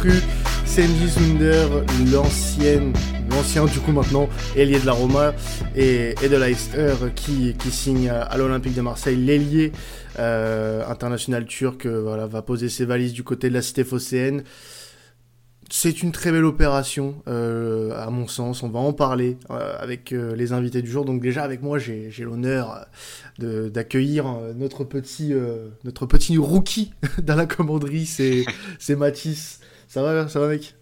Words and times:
recrue, 0.00 0.22
Sandy 0.64 1.08
Zunder, 1.08 1.66
l'ancienne, 2.10 2.92
l'ancien 3.30 3.66
du 3.66 3.80
coup 3.80 3.92
maintenant, 3.92 4.28
ailier 4.56 4.78
de 4.78 4.86
la 4.86 4.92
Roma 4.92 5.34
et, 5.76 6.14
de 6.22 6.36
Leicester 6.36 6.94
qui, 7.14 7.54
signe 7.70 8.08
à 8.08 8.36
l'Olympique 8.38 8.74
de 8.74 8.80
Marseille, 8.80 9.16
l'ailier 9.16 9.72
euh, 10.18 10.86
international 10.88 11.44
turc, 11.44 11.84
euh, 11.84 12.00
voilà, 12.00 12.26
va 12.26 12.40
poser 12.40 12.68
ses 12.68 12.86
valises 12.86 13.12
du 13.12 13.24
côté 13.24 13.48
de 13.50 13.54
la 13.54 13.62
cité 13.62 13.84
phocéenne. 13.84 14.42
C'est 15.68 16.02
une 16.02 16.12
très 16.12 16.32
belle 16.32 16.46
opération, 16.46 17.16
euh, 17.28 17.92
à 17.94 18.10
mon 18.10 18.26
sens. 18.26 18.62
On 18.62 18.68
va 18.70 18.80
en 18.80 18.92
parler 18.92 19.36
avec 19.48 20.10
les 20.10 20.52
invités 20.52 20.82
du 20.82 20.90
jour. 20.90 21.04
Donc 21.04 21.20
déjà 21.20 21.44
avec 21.44 21.62
moi, 21.62 21.78
j'ai 21.78 22.10
l'honneur 22.20 22.86
d'accueillir 23.38 24.24
notre 24.56 24.82
petit 24.82 25.32
notre 25.84 26.06
petit 26.06 26.38
rookie 26.38 26.92
dans 27.22 27.36
la 27.36 27.46
commanderie. 27.46 28.06
C'est 28.06 28.96
Mathis. 28.96 29.60
Ça 29.90 30.02
va, 30.02 30.28
ça 30.28 30.38
va 30.38 30.46
mec? 30.46 30.76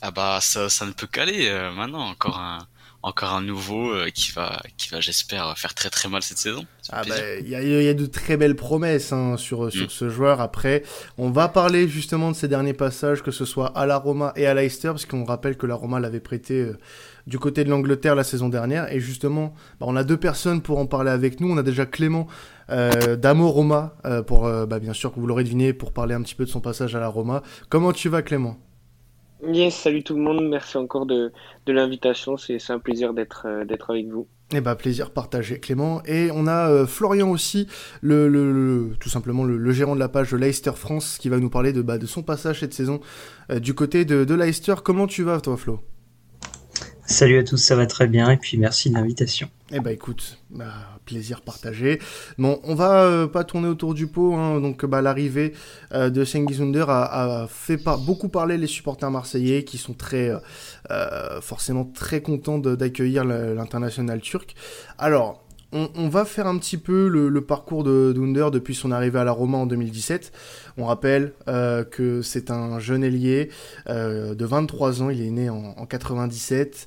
Ah 0.00 0.12
bah 0.12 0.38
ça, 0.40 0.68
ça 0.68 0.86
ne 0.86 0.92
peut 0.92 1.08
qu'aller 1.08 1.50
maintenant. 1.74 2.08
Encore 2.08 2.38
un 2.38 2.68
encore 3.02 3.32
un 3.32 3.42
nouveau 3.42 3.92
euh, 3.92 4.10
qui 4.10 4.30
va, 4.30 4.62
qui 4.76 4.88
va 4.88 5.00
j'espère 5.00 5.58
faire 5.58 5.74
très 5.74 5.90
très 5.90 6.08
mal 6.08 6.22
cette 6.22 6.38
saison. 6.38 6.64
Ah 6.90 7.02
bah, 7.06 7.16
il 7.40 7.48
y, 7.48 7.54
a, 7.56 7.62
y, 7.62 7.88
a 7.88 7.94
de 7.94 8.06
très 8.06 8.36
belles 8.36 8.54
promesses 8.54 9.12
hein, 9.12 9.36
sur, 9.36 9.72
sur 9.72 9.86
mm. 9.86 9.90
ce 9.90 10.08
joueur. 10.08 10.40
Après, 10.40 10.84
on 11.18 11.30
va 11.30 11.48
parler 11.48 11.88
justement 11.88 12.30
de 12.30 12.36
ces 12.36 12.48
derniers 12.48 12.74
passages, 12.74 13.22
que 13.22 13.32
ce 13.32 13.44
soit 13.44 13.76
à 13.76 13.86
la 13.86 13.96
Roma 13.96 14.32
et 14.36 14.46
à 14.46 14.54
Leicester, 14.54 14.88
parce 14.88 15.06
qu'on 15.06 15.24
rappelle 15.24 15.56
que 15.56 15.66
la 15.66 15.74
Roma 15.74 15.98
l'avait 15.98 16.20
prêté 16.20 16.60
euh, 16.60 16.78
du 17.26 17.38
côté 17.38 17.64
de 17.64 17.70
l'Angleterre 17.70 18.14
la 18.14 18.24
saison 18.24 18.48
dernière. 18.48 18.92
Et 18.92 19.00
justement, 19.00 19.54
bah, 19.80 19.86
on 19.88 19.96
a 19.96 20.04
deux 20.04 20.16
personnes 20.16 20.62
pour 20.62 20.78
en 20.78 20.86
parler 20.86 21.10
avec 21.10 21.40
nous. 21.40 21.50
On 21.50 21.56
a 21.56 21.62
déjà 21.64 21.86
Clément 21.86 22.28
euh, 22.72 23.16
d'Amo 23.16 23.48
Roma, 23.48 23.96
euh, 24.04 24.22
pour, 24.22 24.42
bah, 24.42 24.78
bien 24.80 24.92
sûr, 24.92 25.12
que 25.12 25.20
vous 25.20 25.26
l'aurez 25.26 25.44
deviné, 25.44 25.72
pour 25.72 25.92
parler 25.92 26.14
un 26.14 26.22
petit 26.22 26.34
peu 26.34 26.44
de 26.44 26.50
son 26.50 26.60
passage 26.60 26.96
à 26.96 27.00
la 27.00 27.08
Roma. 27.08 27.42
Comment 27.68 27.92
tu 27.92 28.08
vas 28.08 28.22
Clément? 28.22 28.56
Yes, 29.46 29.74
salut 29.74 30.04
tout 30.04 30.14
le 30.14 30.22
monde. 30.22 30.48
Merci 30.48 30.76
encore 30.76 31.04
de, 31.04 31.32
de 31.66 31.72
l'invitation. 31.72 32.36
C'est 32.36 32.58
un 32.70 32.78
plaisir 32.78 33.12
d'être 33.12 33.46
euh, 33.46 33.64
avec 33.88 34.06
vous. 34.06 34.28
Eh 34.54 34.60
ben, 34.60 34.76
plaisir 34.76 35.10
partagé, 35.10 35.58
Clément. 35.58 36.00
Et 36.04 36.30
on 36.32 36.46
a 36.46 36.70
euh, 36.70 36.86
Florian 36.86 37.28
aussi, 37.30 37.66
le, 38.02 38.28
le, 38.28 38.94
tout 39.00 39.08
simplement 39.08 39.44
le, 39.44 39.72
gérant 39.72 39.94
de 39.94 40.00
la 40.00 40.08
page 40.08 40.32
Leicester 40.32 40.72
France, 40.76 41.18
qui 41.18 41.28
va 41.28 41.38
nous 41.38 41.50
parler 41.50 41.72
de, 41.72 41.82
bah, 41.82 41.98
de 41.98 42.06
son 42.06 42.22
passage 42.22 42.60
cette 42.60 42.74
saison 42.74 43.00
euh, 43.50 43.58
du 43.58 43.74
côté 43.74 44.04
de, 44.04 44.24
de 44.24 44.34
Leicester. 44.34 44.74
Comment 44.84 45.08
tu 45.08 45.24
vas, 45.24 45.40
toi, 45.40 45.56
Flo? 45.56 45.80
Salut 47.04 47.38
à 47.38 47.42
tous, 47.42 47.56
ça 47.56 47.74
va 47.74 47.86
très 47.86 48.06
bien 48.06 48.30
et 48.30 48.36
puis 48.36 48.56
merci 48.58 48.88
de 48.88 48.94
l'invitation. 48.94 49.48
Eh 49.72 49.80
ben 49.80 49.90
écoute, 49.90 50.38
bah, 50.50 50.72
plaisir 51.04 51.40
partagé. 51.40 51.98
Bon, 52.38 52.60
on 52.62 52.74
va 52.74 53.02
euh, 53.02 53.26
pas 53.26 53.42
tourner 53.42 53.68
autour 53.68 53.92
du 53.94 54.06
pot, 54.06 54.34
hein, 54.34 54.60
donc 54.60 54.84
bah, 54.86 55.02
l'arrivée 55.02 55.52
euh, 55.92 56.10
de 56.10 56.24
Sengizunder 56.24 56.84
a, 56.88 57.46
fait 57.50 57.82
beaucoup 58.06 58.28
parler 58.28 58.56
les 58.56 58.66
supporters 58.68 59.10
marseillais 59.10 59.64
qui 59.64 59.78
sont 59.78 59.94
très 59.94 60.30
euh, 60.90 61.40
forcément 61.40 61.84
très 61.84 62.22
contents 62.22 62.58
d'accueillir 62.58 63.24
l'international 63.24 64.20
turc. 64.20 64.54
Alors, 64.96 65.42
on, 65.72 66.08
va 66.08 66.24
faire 66.24 66.46
un 66.46 66.58
petit 66.58 66.76
peu 66.76 67.08
le, 67.08 67.40
parcours 67.40 67.84
de 67.84 68.12
Dunder 68.14 68.48
depuis 68.52 68.74
son 68.74 68.92
arrivée 68.92 69.18
à 69.18 69.24
la 69.24 69.32
Roma 69.32 69.58
en 69.58 69.66
2017. 69.66 70.32
On 70.76 70.84
rappelle 70.84 71.32
que 71.46 72.22
c'est 72.22 72.50
un 72.50 72.78
jeune 72.78 73.04
ailier 73.04 73.50
de 73.88 74.44
23 74.44 75.02
ans, 75.02 75.10
il 75.10 75.22
est 75.22 75.30
né 75.30 75.50
en, 75.50 75.74
en 75.76 75.86
97. 75.86 76.86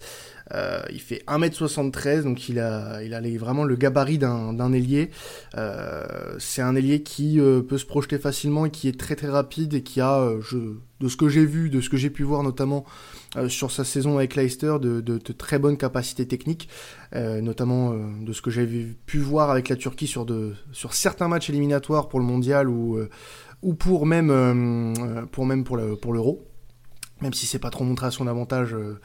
Euh, 0.53 0.83
il 0.91 1.01
fait 1.01 1.23
1m73, 1.27 2.23
donc 2.23 2.49
il 2.49 2.59
a, 2.59 3.01
il 3.03 3.13
a 3.13 3.21
vraiment 3.37 3.63
le 3.63 3.75
gabarit 3.75 4.17
d'un 4.17 4.73
ailier. 4.73 5.09
Euh, 5.57 6.35
c'est 6.39 6.61
un 6.61 6.75
ailier 6.75 7.01
qui 7.01 7.39
euh, 7.39 7.61
peut 7.61 7.77
se 7.77 7.85
projeter 7.85 8.19
facilement 8.19 8.65
et 8.65 8.69
qui 8.69 8.87
est 8.87 8.99
très 8.99 9.15
très 9.15 9.29
rapide 9.29 9.73
et 9.73 9.81
qui 9.81 10.01
a, 10.01 10.29
de 10.99 11.07
ce 11.07 11.17
que 11.17 11.29
j'ai 11.29 11.45
vu, 11.45 11.69
de 11.69 11.81
ce 11.81 11.89
que 11.89 11.97
j'ai 11.97 12.09
pu 12.09 12.23
voir 12.23 12.43
notamment 12.43 12.85
sur 13.49 13.69
sa 13.69 13.83
saison 13.83 14.17
avec 14.17 14.35
Leicester, 14.35 14.77
de, 14.81 15.01
de, 15.01 15.17
très 15.17 15.59
bonnes 15.59 15.77
capacités 15.77 16.25
techniques, 16.25 16.69
notamment 17.13 17.93
de 17.93 18.31
ce 18.31 18.41
que 18.41 18.49
j'ai 18.49 18.65
pu 19.05 19.17
voir 19.17 19.49
avec 19.49 19.67
la 19.67 19.75
Turquie 19.75 20.07
sur, 20.07 20.25
de, 20.25 20.53
sur 20.71 20.93
certains 20.93 21.27
matchs 21.27 21.49
éliminatoires 21.49 22.07
pour 22.07 22.19
le 22.19 22.25
mondial 22.25 22.69
ou, 22.69 22.97
ou 23.61 23.73
pour 23.73 24.05
même 24.05 25.27
pour 25.31 25.45
même 25.45 25.65
pour 25.65 25.77
l'euro. 25.77 26.47
Même 27.21 27.33
si 27.33 27.45
c'est 27.45 27.59
pas 27.59 27.69
trop 27.69 27.83
montré 27.83 28.07
à 28.07 28.11
son 28.11 28.27
avantage 28.27 28.73
euh, 28.73 28.99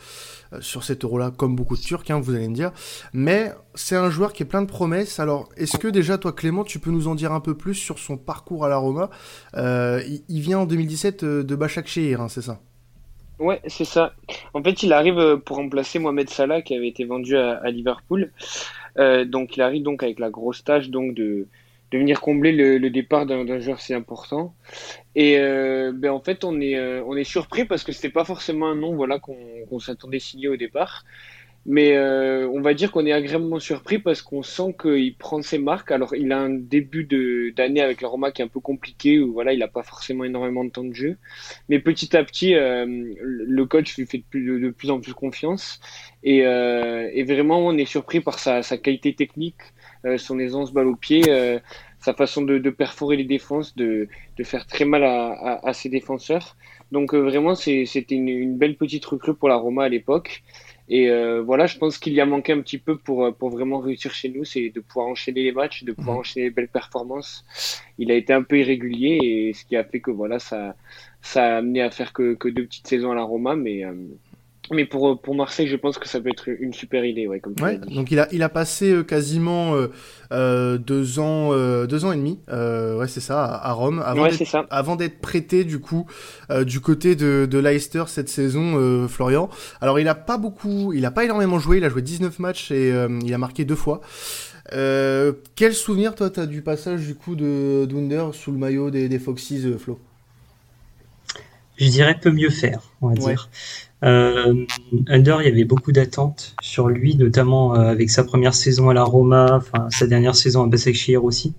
sur 0.60 0.82
cet 0.82 1.04
euro-là, 1.04 1.30
comme 1.36 1.54
beaucoup 1.54 1.76
de 1.76 1.80
Turcs, 1.80 2.10
hein, 2.10 2.20
vous 2.20 2.34
allez 2.34 2.48
me 2.48 2.54
dire. 2.54 2.72
Mais 3.12 3.52
c'est 3.74 3.96
un 3.96 4.10
joueur 4.10 4.32
qui 4.32 4.42
est 4.42 4.46
plein 4.46 4.62
de 4.62 4.66
promesses. 4.66 5.20
Alors, 5.20 5.48
est-ce 5.56 5.78
que 5.78 5.88
déjà, 5.88 6.18
toi, 6.18 6.32
Clément, 6.32 6.64
tu 6.64 6.80
peux 6.80 6.90
nous 6.90 7.06
en 7.06 7.14
dire 7.14 7.32
un 7.32 7.40
peu 7.40 7.56
plus 7.56 7.74
sur 7.74 7.98
son 7.98 8.16
parcours 8.16 8.64
à 8.64 8.68
la 8.68 8.76
Roma? 8.76 9.10
Euh, 9.56 10.02
il, 10.28 10.40
vient 10.40 10.60
en 10.60 10.66
2017 10.66 11.22
euh, 11.22 11.42
de 11.44 11.54
Başakşehir, 11.54 12.20
hein, 12.20 12.28
c'est 12.28 12.42
ça? 12.42 12.60
Ouais, 13.38 13.60
c'est 13.68 13.86
ça. 13.86 14.12
En 14.52 14.62
fait, 14.62 14.82
il 14.82 14.92
arrive 14.92 15.38
pour 15.38 15.56
remplacer 15.56 15.98
Mohamed 15.98 16.28
Salah 16.28 16.62
qui 16.62 16.74
avait 16.74 16.88
été 16.88 17.04
vendu 17.04 17.36
à, 17.36 17.70
Liverpool. 17.70 18.32
donc, 18.98 19.56
il 19.56 19.62
arrive 19.62 19.82
donc 19.82 20.02
avec 20.02 20.18
la 20.18 20.28
grosse 20.28 20.62
tâche 20.62 20.90
donc 20.90 21.14
de 21.14 21.46
de 21.90 21.98
venir 21.98 22.20
combler 22.20 22.52
le, 22.52 22.90
départ 22.90 23.26
d'un 23.26 23.60
joueur 23.60 23.80
si 23.80 23.94
important. 23.94 24.54
Et 25.14 25.38
euh, 25.38 25.92
ben 25.94 26.10
en 26.10 26.20
fait, 26.20 26.44
on 26.44 26.60
est, 26.60 26.76
euh, 26.76 27.02
on 27.06 27.16
est 27.16 27.24
surpris 27.24 27.64
parce 27.64 27.82
que 27.82 27.92
c'était 27.92 28.10
pas 28.10 28.24
forcément 28.24 28.68
un 28.68 28.76
nom 28.76 28.94
voilà, 28.94 29.18
qu'on 29.18 29.78
s'attendait 29.80 30.20
signer 30.20 30.48
au 30.48 30.56
départ. 30.56 31.04
Mais 31.66 31.94
euh, 31.94 32.48
on 32.48 32.62
va 32.62 32.72
dire 32.72 32.90
qu'on 32.90 33.04
est 33.04 33.12
agréablement 33.12 33.58
surpris 33.58 33.98
parce 33.98 34.22
qu'on 34.22 34.42
sent 34.42 34.74
qu'il 34.80 35.14
prend 35.16 35.42
ses 35.42 35.58
marques. 35.58 35.90
Alors, 35.92 36.14
il 36.14 36.32
a 36.32 36.38
un 36.38 36.50
début 36.50 37.04
d'année 37.54 37.82
avec 37.82 38.00
le 38.00 38.06
Roma 38.06 38.32
qui 38.32 38.40
est 38.42 38.44
un 38.44 38.48
peu 38.48 38.60
compliqué, 38.60 39.20
où 39.20 39.32
voilà, 39.32 39.52
il 39.52 39.58
n'a 39.58 39.68
pas 39.68 39.82
forcément 39.82 40.24
énormément 40.24 40.64
de 40.64 40.70
temps 40.70 40.84
de 40.84 40.94
jeu. 40.94 41.18
Mais 41.68 41.78
petit 41.78 42.16
à 42.16 42.24
petit, 42.24 42.54
le 42.54 43.64
coach 43.66 43.96
lui 43.96 44.06
fait 44.06 44.24
de 44.32 44.70
plus, 44.70 44.90
en 44.90 45.00
plus 45.00 45.14
confiance. 45.14 45.80
Et, 46.22 46.38
et, 46.38 47.22
vraiment, 47.24 47.58
on 47.58 47.76
est 47.76 47.84
surpris 47.84 48.20
par 48.20 48.38
sa, 48.38 48.62
sa 48.62 48.78
qualité 48.78 49.14
technique, 49.14 49.60
euh, 50.06 50.16
son 50.16 50.38
aisance 50.38 50.72
balle 50.72 50.86
au 50.86 50.96
pied, 50.96 51.24
euh, 51.28 51.58
sa 51.98 52.14
façon 52.14 52.42
de, 52.42 52.56
de, 52.58 52.70
perforer 52.70 53.16
les 53.16 53.24
défenses, 53.24 53.76
de, 53.76 54.08
de 54.38 54.44
faire 54.44 54.66
très 54.66 54.86
mal 54.86 55.04
à, 55.04 55.32
à, 55.32 55.68
à 55.68 55.72
ses 55.74 55.90
défenseurs. 55.90 56.56
Donc 56.90 57.14
euh, 57.14 57.18
vraiment, 57.18 57.54
c'était 57.54 58.14
une, 58.14 58.28
une, 58.28 58.56
belle 58.56 58.76
petite 58.76 59.04
recrue 59.04 59.34
pour 59.34 59.48
la 59.48 59.56
Roma 59.56 59.84
à 59.84 59.88
l'époque. 59.88 60.42
Et 60.92 61.08
euh, 61.08 61.40
voilà, 61.40 61.66
je 61.66 61.78
pense 61.78 61.98
qu'il 61.98 62.12
y 62.12 62.20
a 62.20 62.26
manqué 62.26 62.52
un 62.52 62.60
petit 62.60 62.78
peu 62.78 62.98
pour, 62.98 63.32
pour 63.36 63.50
vraiment 63.50 63.78
réussir 63.78 64.12
chez 64.12 64.28
nous, 64.28 64.44
c'est 64.44 64.70
de 64.70 64.80
pouvoir 64.80 65.06
enchaîner 65.06 65.44
les 65.44 65.52
matchs, 65.52 65.84
de 65.84 65.92
pouvoir 65.92 66.16
mmh. 66.16 66.20
enchaîner 66.20 66.44
les 66.46 66.50
belles 66.50 66.68
performances. 66.68 67.44
Il 67.96 68.10
a 68.10 68.14
été 68.14 68.32
un 68.32 68.42
peu 68.42 68.58
irrégulier 68.58 69.18
et 69.22 69.52
ce 69.52 69.64
qui 69.64 69.76
a 69.76 69.84
fait 69.84 70.00
que 70.00 70.10
voilà, 70.10 70.40
ça, 70.40 70.74
ça 71.22 71.54
a 71.54 71.58
amené 71.58 71.80
à 71.80 71.90
faire 71.90 72.12
que, 72.12 72.34
que 72.34 72.48
deux 72.48 72.64
petites 72.64 72.88
saisons 72.88 73.12
à 73.12 73.14
la 73.14 73.22
Roma, 73.22 73.54
mais 73.54 73.84
mais 74.72 74.84
pour, 74.84 75.20
pour 75.20 75.34
Marseille, 75.34 75.66
je 75.66 75.76
pense 75.76 75.98
que 75.98 76.08
ça 76.08 76.20
peut 76.20 76.28
être 76.28 76.48
une 76.48 76.72
super 76.72 77.04
idée, 77.04 77.26
ouais, 77.26 77.40
comme 77.40 77.54
ouais, 77.60 77.78
Donc 77.78 78.10
il 78.10 78.18
a, 78.18 78.28
il 78.32 78.42
a 78.42 78.48
passé 78.48 78.90
euh, 78.92 79.02
quasiment 79.02 79.74
euh, 79.74 79.88
euh, 80.32 80.78
deux 80.78 81.18
ans, 81.18 81.50
euh, 81.52 81.86
deux 81.86 82.04
ans 82.04 82.12
et 82.12 82.16
demi, 82.16 82.38
euh, 82.50 82.96
ouais 82.98 83.08
c'est 83.08 83.20
ça, 83.20 83.44
à, 83.44 83.72
Rome, 83.72 84.02
avant 84.04 84.22
ouais, 84.22 84.30
d'être, 84.30 84.66
avant 84.70 84.96
d'être 84.96 85.20
prêté 85.20 85.64
du 85.64 85.80
coup 85.80 86.06
du 86.66 86.80
côté 86.80 87.16
de, 87.16 87.46
de 87.50 87.58
Leicester 87.58 88.04
cette 88.06 88.28
saison, 88.28 89.08
Florian. 89.08 89.48
Alors 89.80 89.98
il 89.98 90.08
a 90.08 90.14
pas 90.14 90.38
beaucoup, 90.38 90.92
il 90.92 91.04
a 91.04 91.10
pas 91.10 91.24
énormément 91.24 91.58
joué, 91.58 91.78
il 91.78 91.84
a 91.84 91.88
joué 91.88 92.02
19 92.02 92.38
matchs 92.38 92.70
et 92.70 92.92
il 93.24 93.34
a 93.34 93.38
marqué 93.38 93.64
deux 93.64 93.76
fois. 93.76 94.00
quel 94.70 95.74
souvenir 95.74 96.14
toi 96.14 96.30
t'as 96.30 96.46
du 96.46 96.62
passage 96.62 97.06
du 97.06 97.14
coup 97.14 97.34
de 97.34 97.86
Dunder 97.88 98.26
sous 98.32 98.52
le 98.52 98.58
maillot 98.58 98.90
des, 98.90 99.08
des 99.08 99.18
Foxes, 99.18 99.76
Flo? 99.78 99.98
Je 101.80 101.88
dirais 101.88 102.16
peut 102.20 102.30
mieux 102.30 102.50
faire, 102.50 102.82
on 103.00 103.08
va 103.08 103.14
dire. 103.14 103.48
Euh, 104.04 104.66
Under, 105.08 105.42
il 105.42 105.48
y 105.48 105.50
avait 105.50 105.64
beaucoup 105.64 105.92
d'attentes 105.92 106.54
sur 106.62 106.88
lui, 106.88 107.16
notamment 107.16 107.74
euh, 107.74 107.90
avec 107.90 108.10
sa 108.10 108.22
première 108.22 108.54
saison 108.54 108.90
à 108.90 108.94
la 108.94 109.02
Roma, 109.02 109.56
enfin 109.56 109.88
sa 109.90 110.06
dernière 110.06 110.36
saison 110.36 110.62
à 110.62 110.66
Basaksehir 110.66 111.24
aussi. 111.24 111.54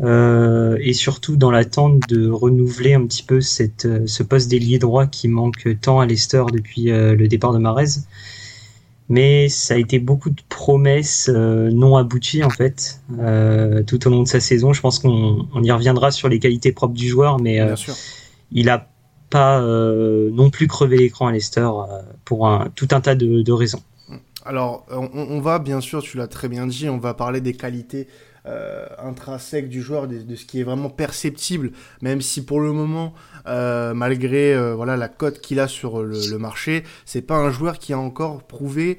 Euh, 0.00 0.76
et 0.80 0.92
surtout 0.92 1.36
dans 1.36 1.50
l'attente 1.50 2.00
de 2.08 2.28
renouveler 2.28 2.94
un 2.94 3.06
petit 3.06 3.22
peu 3.22 3.40
cette, 3.40 3.86
euh, 3.86 4.06
ce 4.06 4.24
poste 4.24 4.50
d'ailier 4.50 4.80
droit 4.80 5.06
qui 5.06 5.28
manque 5.28 5.68
tant 5.80 6.00
à 6.00 6.06
Leicester 6.06 6.44
depuis 6.52 6.90
euh, 6.90 7.14
le 7.14 7.28
départ 7.28 7.52
de 7.52 7.58
Marez. 7.58 8.00
Mais 9.08 9.48
ça 9.48 9.74
a 9.74 9.76
été 9.76 9.98
beaucoup 9.98 10.30
de 10.30 10.40
promesses 10.48 11.28
non 11.28 11.96
abouties 11.96 12.42
en 12.42 12.48
fait 12.48 13.02
tout 13.86 14.06
au 14.06 14.10
long 14.10 14.22
de 14.22 14.28
sa 14.28 14.40
saison. 14.40 14.72
Je 14.72 14.80
pense 14.80 14.98
qu'on 14.98 15.46
on 15.52 15.62
y 15.62 15.70
reviendra 15.70 16.10
sur 16.10 16.30
les 16.30 16.38
qualités 16.38 16.72
propres 16.72 16.94
du 16.94 17.06
joueur, 17.06 17.38
mais 17.38 17.60
il 18.50 18.70
a 18.70 18.88
pas 19.34 19.60
euh, 19.60 20.30
non 20.30 20.48
plus 20.48 20.68
crever 20.68 20.96
l'écran 20.96 21.26
à 21.26 21.32
Leicester 21.32 21.58
euh, 21.62 22.02
pour 22.24 22.46
un, 22.46 22.70
tout 22.76 22.86
un 22.92 23.00
tas 23.00 23.16
de, 23.16 23.50
raisons. 23.50 23.82
Alors, 24.44 24.86
on, 24.90 25.40
va 25.40 25.58
bien 25.58 25.80
sûr, 25.80 26.02
tu 26.02 26.18
l'as 26.18 26.28
très 26.28 26.48
bien 26.48 26.68
dit, 26.68 26.88
on 26.88 26.98
va 26.98 27.14
parler 27.14 27.40
des 27.40 27.54
qualités 27.54 28.06
euh, 28.46 28.86
intrinsèques 28.98 29.68
du 29.68 29.82
joueur, 29.82 30.06
de, 30.06 30.36
ce 30.36 30.44
qui 30.44 30.60
est 30.60 30.64
vraiment 30.64 30.90
perceptible, 30.90 31.72
même 32.00 32.20
si 32.20 32.44
pour 32.44 32.60
le 32.60 32.72
moment, 32.72 33.14
euh, 33.48 33.92
malgré 33.94 34.54
euh, 34.54 34.74
voilà 34.74 34.98
la 34.98 35.08
cote 35.08 35.40
qu'il 35.40 35.58
a 35.58 35.66
sur 35.66 36.02
le, 36.02 36.38
marché, 36.38 36.84
c'est 37.06 37.22
pas 37.22 37.36
un 37.36 37.50
joueur 37.50 37.78
qui 37.78 37.92
a 37.92 37.98
encore 37.98 38.42
prouvé 38.44 38.98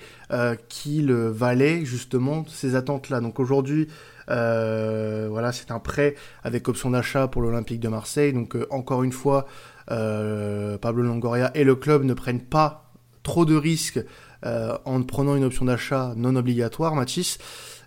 qu'il 0.68 1.14
valait 1.14 1.86
justement 1.86 2.44
ces 2.50 2.76
attentes-là. 2.76 3.22
Donc 3.22 3.40
aujourd'hui, 3.40 3.88
voilà, 4.28 5.52
c'est 5.54 5.72
un 5.72 5.80
prêt 5.80 6.16
avec 6.44 6.68
option 6.68 6.90
d'achat 6.90 7.28
pour 7.28 7.44
l'Olympique 7.44 7.80
de 7.80 7.88
Marseille. 7.88 8.34
Donc 8.34 8.58
encore 8.72 9.04
une 9.04 9.14
fois, 9.14 9.46
Pablo 9.88 11.04
Longoria 11.04 11.52
et 11.56 11.64
le 11.64 11.76
club 11.76 12.04
ne 12.04 12.14
prennent 12.14 12.44
pas 12.44 12.94
trop 13.24 13.46
de 13.46 13.56
risques 13.56 14.00
euh, 14.46 14.78
en 14.86 15.02
prenant 15.02 15.36
une 15.36 15.44
option 15.44 15.66
d'achat 15.66 16.14
non 16.16 16.36
obligatoire, 16.36 16.96
Mathis. 16.96 17.40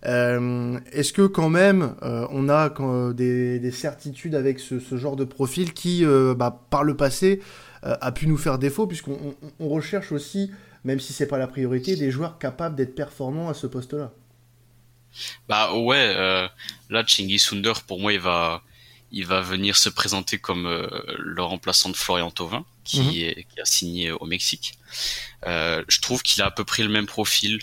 Euh, 0.06 0.78
est-ce 0.92 1.12
que 1.12 1.26
quand 1.26 1.48
même 1.48 1.94
euh, 2.02 2.26
on 2.30 2.48
a 2.48 2.70
des, 3.12 3.70
certitudes 3.70 4.34
avec 4.34 4.58
ce, 4.58 4.96
genre 4.96 5.16
de 5.16 5.24
profil 5.24 5.72
qui, 5.72 6.04
bah, 6.36 6.66
par 6.70 6.84
le 6.84 6.96
passé, 6.96 7.40
a 7.82 8.10
pu 8.10 8.26
nous 8.26 8.36
faire 8.36 8.58
défaut 8.58 8.88
puisqu'on 8.88 9.36
recherche 9.60 10.10
aussi, 10.10 10.50
même 10.84 10.98
si 10.98 11.12
c'est 11.12 11.28
pas 11.28 11.38
la 11.38 11.46
priorité, 11.46 11.94
des 11.94 12.10
joueurs 12.10 12.38
capables 12.38 12.74
d'être 12.74 12.94
performants 12.94 13.48
à 13.48 13.54
ce 13.54 13.68
poste-là? 13.68 14.10
Bah 15.48 15.72
ouais, 15.74 16.14
là 16.90 17.04
Chingy 17.06 17.38
Sunder 17.38 17.72
pour 17.86 18.00
moi 18.00 18.12
il 18.12 18.20
va 18.20 18.62
il 19.10 19.26
va 19.26 19.40
venir 19.40 19.76
se 19.76 19.88
présenter 19.88 20.38
comme 20.38 20.66
le 21.18 21.42
remplaçant 21.42 21.88
de 21.88 21.96
Florian 21.96 22.30
Thauvin 22.30 22.64
qui, 22.88 23.00
mhm. 23.00 23.10
est, 23.14 23.46
qui 23.52 23.60
a 23.60 23.64
signé 23.64 24.10
au 24.10 24.24
Mexique. 24.24 24.78
Euh, 25.46 25.84
je 25.88 26.00
trouve 26.00 26.22
qu'il 26.22 26.42
a 26.42 26.46
à 26.46 26.50
peu 26.50 26.64
près 26.64 26.82
le 26.82 26.88
même 26.88 27.06
profil. 27.06 27.60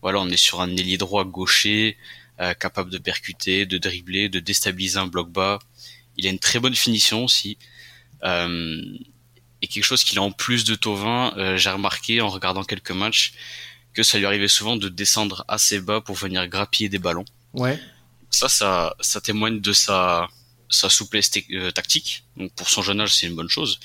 Voilà, 0.00 0.18
on 0.20 0.28
est 0.28 0.36
sur 0.36 0.60
un 0.60 0.70
ailier 0.76 0.96
droit 0.96 1.24
gaucher, 1.24 1.96
euh, 2.40 2.54
capable 2.54 2.90
de 2.90 2.98
percuter, 2.98 3.66
de 3.66 3.78
dribbler, 3.78 4.28
de 4.28 4.40
déstabiliser 4.40 4.98
un 4.98 5.06
bloc 5.06 5.30
bas. 5.30 5.58
Il 6.16 6.26
a 6.26 6.30
une 6.30 6.38
très 6.38 6.58
bonne 6.58 6.74
finition 6.74 7.24
aussi. 7.24 7.58
Euh, 8.24 8.82
et 9.60 9.66
quelque 9.68 9.84
chose 9.84 10.02
qu'il 10.02 10.18
a 10.18 10.22
en 10.22 10.32
plus 10.32 10.64
de 10.64 10.74
Tovin, 10.74 11.34
euh, 11.36 11.56
j'ai 11.56 11.70
remarqué 11.70 12.20
en 12.20 12.28
regardant 12.28 12.64
quelques 12.64 12.90
matchs 12.90 13.34
que 13.92 14.02
ça 14.02 14.18
lui 14.18 14.24
arrivait 14.24 14.48
souvent 14.48 14.76
de 14.76 14.88
descendre 14.88 15.44
assez 15.48 15.80
bas 15.80 16.00
pour 16.00 16.16
venir 16.16 16.48
grappiller 16.48 16.88
des 16.88 16.98
ballons. 16.98 17.26
Ouais. 17.52 17.78
Ça, 18.30 18.48
ça, 18.48 18.96
ça 19.00 19.20
témoigne 19.20 19.60
de 19.60 19.72
sa, 19.74 20.28
sa 20.72 20.88
souplesse 20.88 21.30
euh, 21.52 21.70
tactique. 21.70 22.24
Donc 22.36 22.52
pour 22.52 22.68
son 22.68 22.82
jeune 22.82 23.00
âge, 23.00 23.14
c'est 23.14 23.26
une 23.26 23.36
bonne 23.36 23.48
chose 23.48 23.78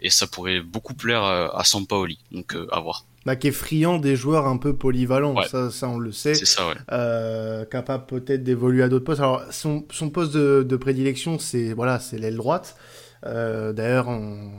et 0.00 0.10
ça 0.10 0.26
pourrait 0.26 0.60
beaucoup 0.60 0.94
plaire 0.94 1.24
euh, 1.24 1.48
à 1.54 1.64
Sampaoli. 1.64 2.18
Donc 2.32 2.54
euh, 2.54 2.66
à 2.72 2.80
voir. 2.80 3.04
Bah, 3.26 3.36
qui 3.36 3.48
est 3.48 3.52
friand 3.52 3.98
des 3.98 4.16
joueurs 4.16 4.46
un 4.46 4.56
peu 4.56 4.74
polyvalents, 4.74 5.36
ça, 5.42 5.70
ça 5.70 5.88
on 5.88 5.98
le 5.98 6.10
sait. 6.10 6.34
C'est 6.34 6.46
ça, 6.46 6.66
ouais. 6.66 6.74
Euh, 6.90 7.66
capable 7.66 8.06
peut-être 8.06 8.42
d'évoluer 8.42 8.82
à 8.82 8.88
d'autres 8.88 9.04
postes. 9.04 9.20
Alors 9.20 9.42
son, 9.50 9.84
son 9.90 10.08
poste 10.08 10.32
de, 10.32 10.64
de 10.66 10.76
prédilection, 10.76 11.38
c'est 11.38 11.74
voilà, 11.74 12.00
c'est 12.00 12.18
l'aile 12.18 12.36
droite. 12.36 12.76
Euh, 13.26 13.72
D'ailleurs, 13.72 14.08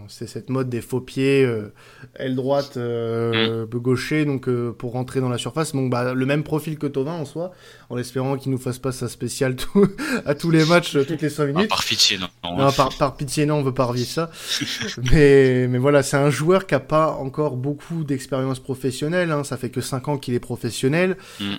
c'est 0.08 0.28
cette 0.28 0.50
mode 0.50 0.70
des 0.70 0.82
faux 0.82 1.02
pieds, 1.02 1.44
euh, 1.44 1.74
aile 2.16 2.36
droite, 2.36 2.78
euh, 2.78 3.66
mm. 3.66 3.78
gaucher, 3.80 4.26
donc 4.26 4.48
euh, 4.48 4.72
pour 4.72 4.92
rentrer 4.92 5.20
dans 5.20 5.30
la 5.30 5.38
surface. 5.38 5.74
Donc, 5.74 5.90
bah, 5.90 6.14
le 6.14 6.26
même 6.26 6.44
profil 6.44 6.78
que 6.78 6.88
Tovin 6.88 7.14
en 7.14 7.26
soi, 7.26 7.52
en 7.90 7.98
espérant 7.98 8.38
qu'il 8.38 8.52
nous 8.52 8.58
fasse 8.58 8.78
pas 8.78 8.92
sa 8.92 9.10
spéciale 9.10 9.56
tout, 9.56 9.88
à 10.26 10.36
tous 10.36 10.52
les 10.52 10.66
matchs, 10.66 10.98
toutes 11.08 11.22
les 11.22 11.30
5 11.30 11.46
minutes. 11.48 11.70
par 11.70 11.84
pitié, 11.84 12.18
non. 12.18 12.28
non 12.44 12.72
par, 12.72 12.96
par, 12.98 13.16
pitié, 13.16 13.46
non, 13.46 13.56
on 13.56 13.64
veut 13.64 13.74
pas 13.74 13.86
revivre 13.86 14.10
ça. 14.10 14.30
mais, 15.12 15.68
mais 15.68 15.78
voilà, 15.78 16.04
c'est 16.04 16.18
un 16.18 16.30
joueur 16.30 16.68
qui 16.68 16.76
a 16.76 16.80
pas 16.80 17.12
encore 17.12 17.58
beaucoup 17.58 18.04
d'expérience 18.04 18.60
professionnelle. 18.60 19.32
Hein. 19.32 19.44
Ça 19.44 19.58
fait 19.58 19.70
que 19.70 19.82
5 19.82 20.08
ans 20.08 20.18
qu'il 20.18 20.34
est 20.34 20.40
professionnel. 20.40 21.18
Mm. 21.40 21.56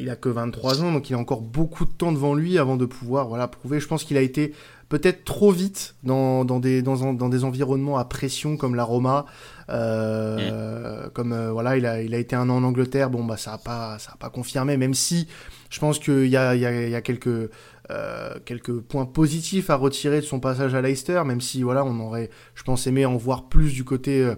il 0.00 0.10
a 0.10 0.16
que 0.16 0.28
23 0.28 0.82
ans, 0.82 0.92
donc 0.92 1.08
il 1.10 1.14
a 1.14 1.18
encore 1.18 1.40
beaucoup 1.40 1.84
de 1.84 1.92
temps 1.92 2.12
devant 2.12 2.34
lui 2.34 2.58
avant 2.58 2.76
de 2.76 2.86
pouvoir 2.86 3.28
voilà 3.28 3.48
prouver. 3.48 3.80
Je 3.80 3.86
pense 3.86 4.04
qu'il 4.04 4.16
a 4.16 4.22
été 4.22 4.54
peut-être 4.92 5.24
trop 5.24 5.52
vite 5.52 5.94
dans, 6.02 6.44
dans, 6.44 6.60
des, 6.60 6.82
dans, 6.82 7.14
dans, 7.14 7.30
des 7.30 7.44
environnements 7.44 7.96
à 7.96 8.04
pression 8.04 8.58
comme 8.58 8.74
la 8.74 8.84
Roma. 8.84 9.24
Euh, 9.70 11.06
mm. 11.06 11.10
Comme 11.14 11.32
euh, 11.32 11.50
voilà, 11.50 11.78
il 11.78 11.86
a, 11.86 12.02
il 12.02 12.14
a 12.14 12.18
été 12.18 12.36
un 12.36 12.50
an 12.50 12.56
en 12.56 12.62
Angleterre. 12.62 13.08
Bon, 13.08 13.24
bah 13.24 13.38
ça 13.38 13.54
a 13.54 13.58
pas, 13.58 13.98
ça 13.98 14.10
a 14.12 14.16
pas 14.18 14.28
confirmé. 14.28 14.76
Même 14.76 14.92
si 14.92 15.28
je 15.70 15.80
pense 15.80 15.98
qu'il 15.98 16.26
y 16.26 16.36
a, 16.36 16.54
il 16.54 16.60
y, 16.60 16.66
a, 16.66 16.88
y 16.88 16.94
a 16.94 17.00
quelques 17.00 17.50
euh, 17.90 18.34
quelques 18.44 18.80
points 18.80 19.06
positifs 19.06 19.70
à 19.70 19.76
retirer 19.76 20.20
de 20.20 20.26
son 20.26 20.40
passage 20.40 20.74
à 20.74 20.82
Leicester, 20.82 21.22
même 21.24 21.40
si 21.40 21.62
voilà, 21.62 21.86
on 21.86 21.98
aurait, 21.98 22.28
je 22.54 22.62
pense, 22.62 22.86
aimé 22.86 23.06
en 23.06 23.16
voir 23.16 23.48
plus 23.48 23.72
du 23.72 23.84
côté 23.84 24.30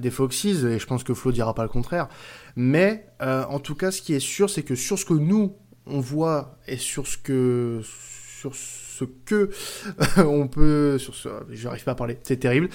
des 0.00 0.10
Foxes, 0.10 0.44
et 0.64 0.78
je 0.80 0.86
pense 0.86 1.04
que 1.04 1.14
Flo 1.14 1.30
dira 1.30 1.54
pas 1.54 1.62
le 1.62 1.68
contraire. 1.68 2.08
Mais 2.56 3.06
en 3.20 3.60
tout 3.60 3.76
cas, 3.76 3.92
ce 3.92 4.02
qui 4.02 4.12
est 4.12 4.20
sûr, 4.20 4.50
c'est 4.50 4.64
que 4.64 4.74
sur 4.74 4.98
ce 4.98 5.04
que 5.04 5.14
nous 5.14 5.56
on 5.86 6.00
voit 6.00 6.56
et 6.66 6.78
sur 6.78 7.06
ce 7.06 7.16
que 7.18 7.80
sur 7.84 8.54
ce 8.54 8.83
que 9.24 9.50
on 10.18 10.46
peut, 10.46 10.98
sur 10.98 11.14
ce, 11.14 11.28
j'arrive 11.50 11.84
pas 11.84 11.92
à 11.92 11.94
parler, 11.94 12.18
c'est 12.22 12.38
terrible, 12.38 12.68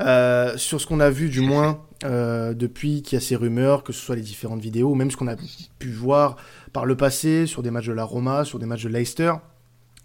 euh, 0.00 0.56
sur 0.56 0.80
ce 0.80 0.86
qu'on 0.86 1.00
a 1.00 1.10
vu 1.10 1.28
du 1.28 1.40
moins 1.40 1.86
euh, 2.04 2.52
depuis 2.52 3.02
qu'il 3.02 3.16
y 3.16 3.22
a 3.22 3.24
ces 3.24 3.36
rumeurs, 3.36 3.82
que 3.82 3.92
ce 3.92 4.00
soit 4.00 4.16
les 4.16 4.22
différentes 4.22 4.60
vidéos, 4.60 4.94
même 4.94 5.10
ce 5.10 5.16
qu'on 5.16 5.28
a 5.28 5.36
pu 5.78 5.90
voir 5.90 6.36
par 6.72 6.84
le 6.84 6.96
passé 6.96 7.46
sur 7.46 7.62
des 7.62 7.70
matchs 7.70 7.86
de 7.86 7.92
la 7.92 8.04
Roma, 8.04 8.44
sur 8.44 8.58
des 8.58 8.66
matchs 8.66 8.84
de 8.84 8.88
Leicester 8.88 9.32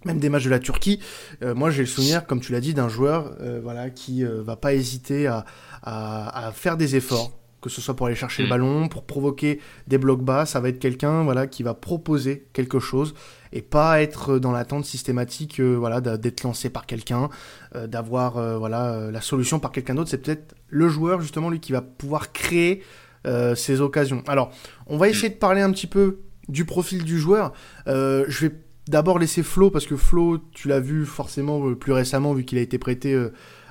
même 0.06 0.20
des 0.20 0.30
matchs 0.30 0.46
de 0.46 0.52
la 0.52 0.60
Turquie. 0.60 1.02
Euh, 1.42 1.56
moi, 1.56 1.72
j'ai 1.72 1.82
le 1.82 1.88
souvenir, 1.88 2.28
comme 2.28 2.40
tu 2.40 2.54
l'as 2.54 2.62
dit, 2.62 2.74
d'un 2.76 2.88
joueur, 2.88 3.36
voilà, 3.64 3.90
qui 3.90 4.24
va 4.24 4.56
pas 4.56 4.74
hésiter 4.74 5.28
à, 5.28 6.52
faire 6.54 6.78
des 6.78 6.96
efforts, 6.96 7.32
que 7.68 7.74
ce 7.74 7.82
soit 7.82 7.96
pour 7.96 8.08
aller 8.08 8.16
chercher 8.16 8.44
le 8.44 8.48
mm. 8.48 8.50
ballon, 8.50 8.88
pour 8.88 9.04
provoquer 9.04 9.60
des 9.88 9.98
blocs 9.98 10.24
bas. 10.24 10.46
Ça 10.46 10.60
va 10.60 10.70
être 10.70 10.80
quelqu'un, 10.80 11.24
voilà, 11.24 11.48
qui 11.48 11.64
va 11.64 11.74
proposer 11.74 12.48
quelque 12.54 12.80
chose 12.80 13.14
et 13.54 13.62
pas 13.62 14.02
être 14.02 14.40
dans 14.40 14.52
l'attente 14.52 14.86
systématique 14.86 15.60
euh, 15.60 15.76
voilà 15.76 16.02
d'être 16.02 16.44
lancé 16.44 16.70
par 16.70 16.86
quelqu'un 16.86 17.30
euh, 17.76 17.88
d'avoir 17.88 18.38
euh, 18.38 18.58
voilà 18.58 19.12
la 19.12 19.22
solution 19.22 19.60
par 19.60 19.72
quelqu'un 19.72 19.96
d'autre 19.96 20.10
c'est 20.10 20.22
peut-être 20.22 20.56
le 20.70 20.90
joueur 20.90 21.22
justement 21.22 21.50
lui 21.50 21.60
qui 21.60 21.72
va 21.72 21.82
pouvoir 21.82 22.32
créer 22.32 22.84
ces 23.56 23.82
occasions 23.82 24.24
alors 24.28 24.52
on 24.86 24.96
va 24.96 25.10
essayer 25.10 25.28
de 25.28 25.36
parler 25.36 25.60
un 25.60 25.72
petit 25.72 25.88
peu 25.88 26.20
du 26.48 26.64
profil 26.64 27.04
du 27.04 27.20
joueur 27.20 27.52
je 27.86 28.38
vais 28.40 28.54
d'abord 28.88 29.20
laisser 29.20 29.44
Flo 29.44 29.70
parce 29.70 29.86
que 29.86 29.98
Flo 29.98 30.38
tu 30.54 30.70
l'as 30.70 30.80
vu 30.80 31.06
forcément 31.06 31.74
plus 31.74 31.92
récemment 31.92 32.34
vu 32.34 32.46
qu'il 32.46 32.58
a 32.58 32.62
été 32.62 32.78
prêté 32.78 33.22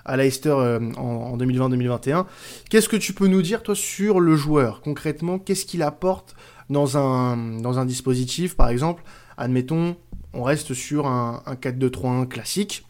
à 0.06 0.16
Leicester 0.16 0.52
en, 0.96 1.36
2020-2021 1.36 2.24
qu'est-ce 2.70 2.88
que 2.88 2.96
tu 2.96 3.12
peux 3.12 3.26
nous 3.26 3.42
dire 3.42 3.62
toi 3.62 3.74
sur 3.74 4.20
le 4.20 4.36
joueur? 4.36 4.80
Concrètement 4.80 5.38
qu'est-ce 5.38 5.66
qu'il 5.66 5.82
apporte 5.82 6.34
dans 6.70 6.96
un 6.96 7.36
dans 7.60 7.78
un 7.78 7.84
dispositif? 7.84 8.56
Par 8.56 8.70
exemple 8.70 9.02
admettons, 9.36 9.96
on 10.32 10.42
reste 10.42 10.74
sur 10.74 11.06
un, 11.06 11.42
4-2-3-1 11.46 12.28
classique. 12.28 12.86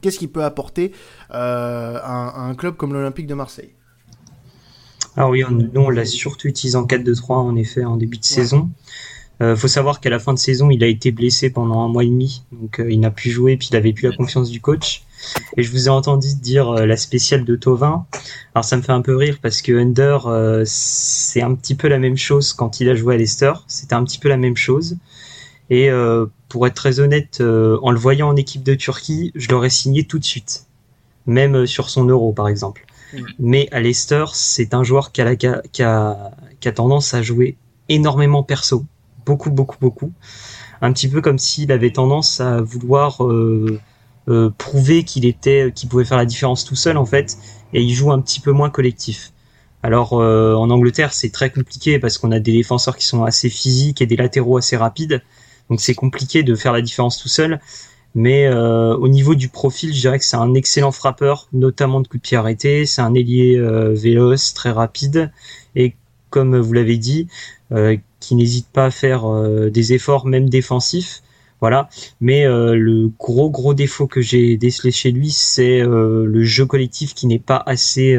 Qu'est-ce 0.00 0.18
qu'il 0.18 0.30
peut 0.30 0.44
apporter 0.44 0.92
euh, 1.32 1.98
à, 2.02 2.40
un 2.40 2.54
club 2.54 2.76
comme 2.76 2.92
l'Olympique 2.92 3.26
de 3.26 3.34
Marseille? 3.34 3.74
Alors 5.16 5.30
oui, 5.30 5.44
on, 5.44 5.50
nous 5.50 5.70
on 5.74 5.90
l'a 5.90 6.06
surtout 6.06 6.48
utilisé 6.48 6.76
en 6.76 6.86
4-2-3 6.86 7.32
en 7.34 7.56
effet 7.56 7.84
en 7.84 7.96
début 7.96 8.18
de 8.18 8.24
saison. 8.24 8.70
Il 9.40 9.44
euh, 9.46 9.56
faut 9.56 9.68
savoir 9.68 10.00
qu'à 10.00 10.10
la 10.10 10.18
fin 10.18 10.32
de 10.32 10.38
saison, 10.38 10.70
il 10.70 10.84
a 10.84 10.86
été 10.86 11.10
blessé 11.10 11.50
pendant 11.50 11.80
un 11.80 11.88
mois 11.88 12.04
et 12.04 12.08
demi, 12.08 12.44
donc 12.52 12.78
euh, 12.78 12.90
il 12.90 13.00
n'a 13.00 13.10
pu 13.10 13.30
jouer, 13.30 13.56
puis 13.56 13.68
il 13.70 13.74
n'avait 13.74 13.92
plus 13.92 14.08
la 14.08 14.16
confiance 14.16 14.50
du 14.50 14.60
coach. 14.60 15.02
Et 15.56 15.62
je 15.62 15.70
vous 15.70 15.86
ai 15.86 15.88
entendu 15.88 16.28
dire 16.34 16.72
la 16.72 16.96
spéciale 16.96 17.44
de 17.44 17.54
Tovin. 17.54 18.06
Alors 18.54 18.64
ça 18.64 18.76
me 18.76 18.82
fait 18.82 18.90
un 18.90 19.02
peu 19.02 19.14
rire 19.14 19.38
parce 19.40 19.62
que 19.62 19.72
Under, 19.72 20.28
c'est 20.66 21.42
un 21.42 21.54
petit 21.54 21.76
peu 21.76 21.86
la 21.86 22.00
même 22.00 22.16
chose 22.16 22.52
quand 22.52 22.80
il 22.80 22.88
a 22.88 22.96
joué 22.96 23.14
à 23.14 23.18
Leicester. 23.18 23.52
C'était 23.68 23.94
un 23.94 24.02
petit 24.02 24.18
peu 24.18 24.28
la 24.28 24.36
même 24.36 24.56
chose. 24.56 24.96
Et 25.72 25.90
euh, 25.90 26.26
pour 26.50 26.66
être 26.66 26.74
très 26.74 27.00
honnête, 27.00 27.38
euh, 27.40 27.78
en 27.82 27.92
le 27.92 27.98
voyant 27.98 28.28
en 28.28 28.36
équipe 28.36 28.62
de 28.62 28.74
Turquie, 28.74 29.32
je 29.34 29.48
l'aurais 29.48 29.70
signé 29.70 30.04
tout 30.04 30.18
de 30.18 30.24
suite, 30.24 30.66
même 31.24 31.54
euh, 31.54 31.66
sur 31.66 31.88
son 31.88 32.04
euro 32.04 32.34
par 32.34 32.46
exemple. 32.46 32.84
Mais 33.38 33.68
à 33.72 33.80
Leicester, 33.80 34.26
c'est 34.34 34.74
un 34.74 34.84
joueur 34.84 35.12
qui 35.12 35.22
a, 35.22 35.34
qui, 35.34 35.46
a, 35.46 35.62
qui 35.72 35.82
a, 36.68 36.72
tendance 36.72 37.14
à 37.14 37.22
jouer 37.22 37.56
énormément 37.88 38.42
perso, 38.42 38.84
beaucoup, 39.24 39.50
beaucoup, 39.50 39.76
beaucoup. 39.80 40.12
Un 40.80 40.92
petit 40.92 41.08
peu 41.08 41.20
comme 41.20 41.38
s'il 41.38 41.70
avait 41.70 41.92
tendance 41.92 42.40
à 42.40 42.60
vouloir 42.60 43.24
euh, 43.24 43.80
euh, 44.28 44.50
prouver 44.58 45.04
qu'il 45.04 45.24
était, 45.24 45.72
qu'il 45.74 45.88
pouvait 45.88 46.04
faire 46.04 46.18
la 46.18 46.26
différence 46.26 46.64
tout 46.64 46.74
seul 46.74 46.96
en 46.96 47.06
fait, 47.06 47.38
et 47.72 47.82
il 47.82 47.94
joue 47.94 48.10
un 48.10 48.20
petit 48.20 48.40
peu 48.40 48.50
moins 48.50 48.70
collectif. 48.70 49.32
Alors 49.84 50.14
euh, 50.14 50.54
en 50.54 50.70
Angleterre, 50.70 51.12
c'est 51.12 51.30
très 51.30 51.50
compliqué 51.50 51.98
parce 51.98 52.18
qu'on 52.18 52.32
a 52.32 52.40
des 52.40 52.52
défenseurs 52.52 52.96
qui 52.96 53.06
sont 53.06 53.24
assez 53.24 53.48
physiques 53.48 54.02
et 54.02 54.06
des 54.06 54.16
latéraux 54.16 54.56
assez 54.56 54.76
rapides. 54.76 55.22
Donc 55.70 55.80
c'est 55.80 55.94
compliqué 55.94 56.42
de 56.42 56.54
faire 56.54 56.72
la 56.72 56.82
différence 56.82 57.18
tout 57.18 57.28
seul. 57.28 57.60
Mais 58.14 58.52
au 58.52 59.08
niveau 59.08 59.34
du 59.34 59.48
profil, 59.48 59.94
je 59.94 60.00
dirais 60.00 60.18
que 60.18 60.24
c'est 60.26 60.36
un 60.36 60.52
excellent 60.52 60.92
frappeur, 60.92 61.48
notamment 61.54 61.98
de 62.02 62.06
coups 62.08 62.22
de 62.22 62.28
pied 62.28 62.36
arrêtés. 62.36 62.84
C'est 62.84 63.00
un 63.00 63.14
ailier 63.14 63.58
véloce, 63.94 64.52
très 64.52 64.70
rapide, 64.70 65.32
et 65.74 65.96
comme 66.28 66.58
vous 66.58 66.74
l'avez 66.74 66.98
dit, 66.98 67.28
qui 68.22 68.34
n'hésite 68.34 68.68
pas 68.68 68.86
à 68.86 68.90
faire 68.90 69.24
des 69.70 69.92
efforts 69.92 70.26
même 70.26 70.48
défensifs. 70.48 71.22
Voilà. 71.60 71.88
Mais 72.20 72.44
le 72.46 73.10
gros 73.18 73.50
gros 73.50 73.74
défaut 73.74 74.06
que 74.06 74.20
j'ai 74.20 74.56
décelé 74.56 74.90
chez 74.92 75.10
lui, 75.10 75.30
c'est 75.30 75.80
le 75.80 76.44
jeu 76.44 76.64
collectif 76.66 77.14
qui 77.14 77.26
n'est 77.26 77.38
pas 77.38 77.62
assez 77.66 78.16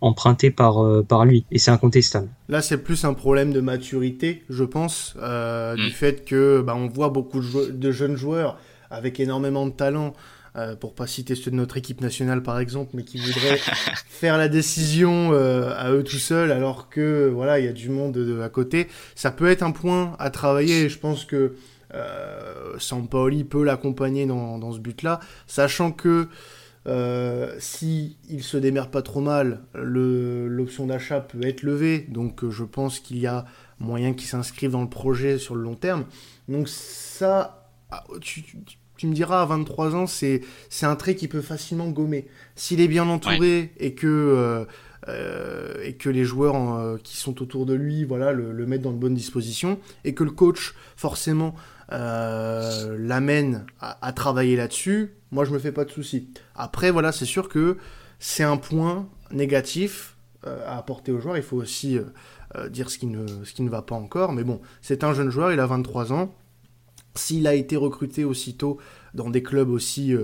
emprunté 0.00 0.50
par, 0.50 0.84
euh, 0.84 1.02
par 1.02 1.24
lui, 1.24 1.44
et 1.50 1.58
c'est 1.58 1.70
incontestable. 1.70 2.28
Là, 2.48 2.62
c'est 2.62 2.78
plus 2.78 3.04
un 3.04 3.14
problème 3.14 3.52
de 3.52 3.60
maturité, 3.60 4.42
je 4.48 4.64
pense, 4.64 5.14
euh, 5.18 5.74
du 5.76 5.88
mm. 5.88 5.90
fait 5.90 6.24
que 6.24 6.62
bah, 6.62 6.74
on 6.76 6.88
voit 6.88 7.10
beaucoup 7.10 7.40
de, 7.40 7.92
jeunes 7.92 8.16
joueurs 8.16 8.58
avec 8.90 9.20
énormément 9.20 9.66
de 9.66 9.72
talent, 9.72 10.14
euh, 10.56 10.76
pour 10.76 10.94
pas 10.94 11.06
citer 11.06 11.34
ceux 11.34 11.50
de 11.50 11.56
notre 11.56 11.76
équipe 11.76 12.00
nationale 12.00 12.42
par 12.42 12.58
exemple, 12.58 12.90
mais 12.94 13.04
qui 13.04 13.18
voudraient 13.18 13.58
faire 14.08 14.38
la 14.38 14.48
décision 14.48 15.32
euh, 15.32 15.72
à 15.76 15.92
eux 15.92 16.02
tout 16.02 16.18
seuls, 16.18 16.52
alors 16.52 16.88
que 16.88 17.30
voilà, 17.32 17.58
il 17.58 17.66
y 17.66 17.68
a 17.68 17.72
du 17.72 17.88
monde 17.88 18.12
de, 18.12 18.40
à 18.40 18.48
côté. 18.48 18.88
Ça 19.14 19.30
peut 19.30 19.48
être 19.48 19.62
un 19.62 19.72
point 19.72 20.16
à 20.18 20.30
travailler. 20.30 20.82
Et 20.84 20.88
je 20.88 20.98
pense 20.98 21.24
que 21.24 21.54
euh, 21.94 22.78
Sampaoli 22.78 23.44
peut 23.44 23.64
l'accompagner 23.64 24.26
dans, 24.26 24.58
dans, 24.58 24.72
ce 24.72 24.78
but-là, 24.78 25.20
sachant 25.46 25.92
que 25.92 26.28
euh, 26.86 27.54
si 27.58 28.16
il 28.28 28.42
se 28.42 28.56
démerde 28.56 28.90
pas 28.90 29.02
trop 29.02 29.20
mal, 29.20 29.60
l'option 29.74 30.86
d'achat 30.86 31.20
peut 31.20 31.44
être 31.46 31.62
levée. 31.62 32.06
Donc 32.08 32.44
euh, 32.44 32.50
je 32.50 32.64
pense 32.64 33.00
qu'il 33.00 33.18
y 33.18 33.26
a 33.26 33.44
moyen 33.78 34.14
qu'il 34.14 34.28
s'inscrive 34.28 34.70
dans 34.70 34.82
le 34.82 34.88
projet 34.88 35.38
sur 35.38 35.54
le 35.54 35.62
long 35.62 35.74
terme. 35.74 36.04
Donc 36.48 36.68
ça, 36.68 37.70
ah, 37.90 38.04
tu, 38.20 38.44
me 39.06 39.14
diras 39.14 39.42
à 39.42 39.46
23 39.46 39.94
ans, 39.94 40.06
c'est 40.06 40.42
un 40.82 40.96
trait 40.96 41.14
qui 41.14 41.28
peut 41.28 41.40
facilement 41.40 41.88
gommer. 41.88 42.26
S'il 42.56 42.80
est 42.80 42.88
bien 42.88 43.08
entouré 43.08 43.72
et 43.78 43.94
que 43.94 44.66
euh, 45.08 45.74
et 45.82 45.94
que 45.94 46.10
les 46.10 46.24
joueurs 46.24 47.00
qui 47.02 47.16
sont 47.16 47.42
autour 47.42 47.66
de 47.66 47.74
lui, 47.74 48.04
voilà, 48.04 48.32
le, 48.32 48.52
le, 48.52 48.66
mettent 48.66 48.82
dans 48.82 48.92
de 48.92 48.98
bonnes 48.98 49.14
dispositions 49.14 49.78
et 50.04 50.14
que 50.14 50.24
le 50.24 50.30
coach 50.30 50.74
forcément 50.96 51.54
l'amène 51.90 53.66
à, 53.80 54.06
à, 54.06 54.12
travailler 54.12 54.56
là-dessus, 54.56 55.14
moi 55.32 55.44
je 55.44 55.50
me 55.50 55.58
fais 55.58 55.72
pas 55.72 55.84
de 55.84 55.90
soucis. 55.90 56.28
Après, 56.54 56.90
voilà, 56.90 57.12
c'est 57.12 57.24
sûr 57.24 57.48
que 57.48 57.78
c'est 58.20 58.44
un 58.44 58.58
point 58.58 59.08
négatif 59.32 60.16
euh, 60.46 60.64
à 60.66 60.78
apporter 60.78 61.12
aux 61.12 61.20
joueurs. 61.20 61.36
Il 61.36 61.42
faut 61.42 61.56
aussi 61.56 61.98
euh, 61.98 62.04
euh, 62.56 62.68
dire 62.68 62.90
ce 62.90 62.98
qui, 62.98 63.06
ne, 63.06 63.26
ce 63.44 63.52
qui 63.52 63.62
ne 63.62 63.68
va 63.68 63.82
pas 63.82 63.94
encore. 63.94 64.32
Mais 64.32 64.44
bon, 64.44 64.60
c'est 64.80 65.04
un 65.04 65.12
jeune 65.12 65.30
joueur, 65.30 65.52
il 65.52 65.60
a 65.60 65.66
23 65.66 66.12
ans. 66.12 66.34
S'il 67.14 67.46
a 67.46 67.54
été 67.54 67.76
recruté 67.76 68.24
aussitôt 68.24 68.78
dans 69.14 69.30
des 69.30 69.42
clubs 69.42 69.70
aussi, 69.70 70.14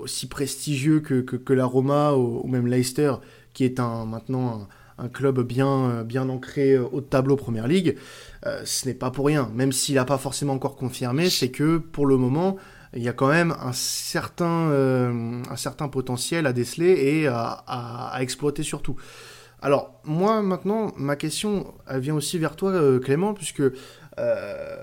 aussi 0.00 0.26
prestigieux 0.26 1.00
que, 1.00 1.20
que, 1.20 1.52
la 1.52 1.66
Roma 1.66 2.14
ou, 2.14 2.46
même 2.48 2.66
Leicester, 2.66 3.12
qui 3.52 3.64
est 3.64 3.78
un, 3.78 4.06
maintenant 4.06 4.66
un, 4.96 5.08
club 5.08 5.40
bien, 5.42 6.04
bien 6.04 6.30
ancré 6.30 6.78
au 6.78 7.02
tableau 7.02 7.36
Première 7.36 7.68
Ligue, 7.68 7.96
ce 8.64 8.88
n'est 8.88 8.94
pas 8.94 9.10
pour 9.10 9.26
rien. 9.26 9.50
Même 9.54 9.72
s'il 9.72 9.96
n'a 9.96 10.06
pas 10.06 10.16
forcément 10.16 10.54
encore 10.54 10.76
confirmé, 10.76 11.28
c'est 11.28 11.50
que 11.50 11.76
pour 11.76 12.06
le 12.06 12.16
moment, 12.16 12.56
il 12.94 13.02
y 13.02 13.08
a 13.08 13.12
quand 13.12 13.28
même 13.28 13.54
un 13.60 13.72
certain, 13.72 14.70
euh, 14.70 15.42
un 15.50 15.56
certain 15.56 15.88
potentiel 15.88 16.46
à 16.46 16.52
déceler 16.52 16.90
et 16.90 17.26
à, 17.26 18.16
exploiter 18.20 18.62
surtout. 18.62 18.96
Alors, 19.60 20.00
moi, 20.04 20.40
maintenant, 20.42 20.92
ma 20.96 21.16
question, 21.16 21.74
elle 21.88 22.00
vient 22.00 22.14
aussi 22.14 22.38
vers 22.38 22.56
toi, 22.56 22.70
euh, 22.70 23.00
Clément, 23.00 23.34
puisque 23.34 23.62
euh, 24.18 24.76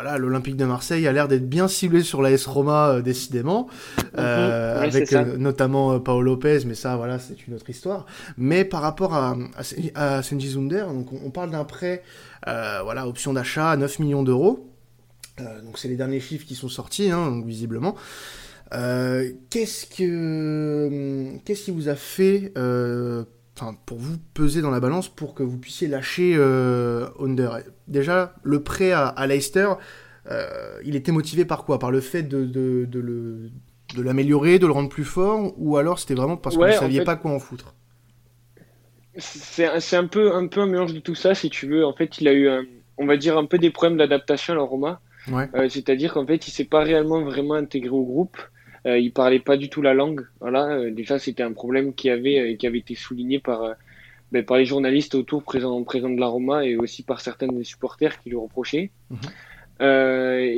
voilà, 0.00 0.18
l'Olympique 0.18 0.56
de 0.56 0.64
Marseille 0.64 1.06
a 1.08 1.12
l'air 1.12 1.26
d'être 1.26 1.48
bien 1.48 1.66
ciblé 1.66 2.02
sur 2.02 2.22
la 2.22 2.30
S 2.30 2.46
Roma, 2.46 3.00
décidément, 3.02 3.68
mhm. 4.16 4.20
avec 4.20 5.12
notamment 5.12 5.98
Paolo 5.98 6.22
Lopez, 6.22 6.60
mais 6.66 6.74
ça, 6.74 6.96
voilà, 6.96 7.18
c'est 7.18 7.46
une 7.46 7.54
autre 7.54 7.68
histoire. 7.68 8.06
Mais 8.36 8.64
par 8.64 8.80
rapport 8.82 9.14
à, 9.14 9.36
à, 9.94 10.22
Senji 10.22 10.50
Zunder, 10.50 10.86
donc 10.86 11.12
on, 11.12 11.20
on 11.26 11.30
parle 11.30 11.50
d'un 11.50 11.64
prêt, 11.64 12.02
voilà, 12.44 13.08
option 13.08 13.32
d'achat 13.32 13.70
à 13.70 13.76
9 13.76 13.98
millions 13.98 14.22
d'euros. 14.22 14.68
Euh, 15.40 15.60
donc 15.62 15.78
c'est 15.78 15.88
les 15.88 15.96
derniers 15.96 16.20
chiffres 16.20 16.46
qui 16.46 16.54
sont 16.54 16.68
sortis, 16.68 17.10
hein, 17.10 17.42
visiblement. 17.44 17.94
Euh, 18.74 19.30
qu'est-ce 19.50 19.86
que 19.86 21.38
qu'est-ce 21.44 21.64
qui 21.64 21.70
vous 21.70 21.88
a 21.88 21.94
fait 21.94 22.52
euh, 22.58 23.24
pour 23.86 23.98
vous 23.98 24.16
peser 24.34 24.62
dans 24.62 24.70
la 24.70 24.80
balance 24.80 25.08
pour 25.08 25.34
que 25.34 25.42
vous 25.42 25.58
puissiez 25.58 25.88
lâcher 25.88 26.34
Under 27.20 27.58
Déjà, 27.86 28.34
le 28.42 28.62
prêt 28.62 28.92
à, 28.92 29.26
Leicester, 29.26 29.68
il 30.84 30.96
était 30.96 31.12
motivé 31.12 31.44
par 31.44 31.64
quoi? 31.64 31.78
Par 31.78 31.90
le 31.90 32.00
fait 32.00 32.22
de, 32.22 32.44
de, 32.44 32.86
de 32.86 34.02
l'améliorer, 34.02 34.58
de 34.58 34.66
le 34.66 34.72
rendre 34.72 34.88
plus 34.88 35.04
fort, 35.04 35.54
ou 35.56 35.76
alors 35.76 35.98
c'était 35.98 36.14
vraiment 36.14 36.36
parce 36.36 36.56
que 36.56 36.60
vous 36.60 36.66
ne 36.66 36.72
saviez 36.72 37.04
pas 37.04 37.16
quoi 37.16 37.32
en 37.32 37.38
foutre? 37.38 37.74
C'est 39.16 39.96
un 39.96 40.06
peu, 40.06 40.34
un 40.34 40.46
peu 40.46 40.60
un 40.60 40.66
mélange 40.66 40.94
de 40.94 41.00
tout 41.00 41.16
ça, 41.16 41.34
si 41.34 41.50
tu 41.50 41.66
veux. 41.66 41.84
En 41.84 41.92
fait, 41.92 42.20
il 42.20 42.28
a 42.28 42.34
eu, 42.34 42.48
on 42.98 43.06
va 43.06 43.16
dire, 43.16 43.36
un 43.36 43.46
peu 43.46 43.58
des 43.58 43.70
problèmes 43.70 43.98
d'adaptation 43.98 44.52
à 44.54 44.56
la 44.56 44.62
Roma. 44.62 45.00
Euh, 45.32 45.68
c'est-à-dire 45.68 46.14
qu'en 46.14 46.26
fait, 46.26 46.48
il 46.48 46.50
s'est 46.50 46.64
pas 46.64 46.82
réellement 46.82 47.22
vraiment 47.22 47.54
intégré 47.54 47.90
au 47.90 48.04
groupe. 48.04 48.36
Euh, 48.88 48.98
il 48.98 49.12
parlait 49.12 49.38
pas 49.38 49.56
du 49.56 49.68
tout 49.68 49.82
la 49.82 49.94
langue. 49.94 50.26
Voilà, 50.40 50.66
euh, 50.66 50.90
déjà 50.90 51.18
c'était 51.18 51.44
un 51.44 51.52
problème 51.52 51.94
qui 51.94 52.10
avait 52.10 52.38
euh, 52.38 52.56
qui 52.56 52.66
avait 52.66 52.78
été 52.78 52.94
souligné 52.94 53.38
par 53.38 53.74
ben, 54.32 54.44
par 54.44 54.56
les 54.56 54.64
journalistes 54.64 55.14
autour 55.14 55.44
présents 55.44 55.82
présents 55.84 56.10
de 56.10 56.20
la 56.20 56.26
Roma 56.26 56.64
et 56.64 56.76
aussi 56.76 57.02
par 57.02 57.20
certains 57.20 57.48
des 57.48 57.64
supporters 57.64 58.18
qui 58.20 58.30
lui 58.30 58.36
reprochaient. 58.36 58.90
Mhm. 59.10 59.18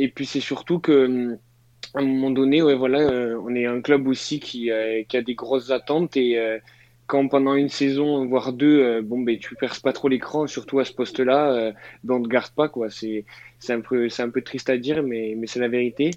et 0.03 0.13
puis 0.15 0.27
c'est 0.27 0.41
surtout 0.41 0.79
que 0.79 1.37
à 1.95 2.01
un 2.01 2.05
moment 2.05 2.31
donné, 2.31 2.63
ouais, 2.63 2.77
voilà, 2.77 3.01
on 3.45 3.55
est 3.55 3.67
un 3.67 3.81
club 3.81 4.07
aussi 4.07 4.39
qui, 4.39 4.71
qui 5.09 5.17
a 5.17 5.23
des 5.23 5.35
grosses 5.35 5.71
attentes 5.71 6.17
et 6.17 6.61
quand 7.11 7.27
pendant 7.27 7.57
une 7.57 7.69
saison, 7.69 8.25
voire 8.27 8.53
deux, 8.53 8.81
euh, 8.81 9.03
bon, 9.03 9.19
ben, 9.21 9.37
tu 9.37 9.57
perces 9.57 9.81
pas 9.81 9.93
trop 9.93 10.07
l'écran, 10.07 10.47
surtout 10.47 10.79
à 10.79 10.85
ce 10.85 10.93
poste-là, 10.93 11.53
euh, 11.53 11.73
ben, 12.05 12.15
on 12.15 12.23
te 12.23 12.29
garde 12.29 12.53
pas, 12.53 12.69
quoi. 12.69 12.89
C'est, 12.89 13.25
c'est 13.59 13.73
un 13.73 13.81
peu, 13.81 14.09
c'est 14.09 14.23
un 14.23 14.31
peu 14.31 14.43
triste 14.43 14.71
à 14.71 14.79
dire, 14.79 15.03
mais, 15.03 15.35
mais 15.37 15.49
c'est 15.49 15.59
la 15.59 15.67
vérité. 15.67 16.13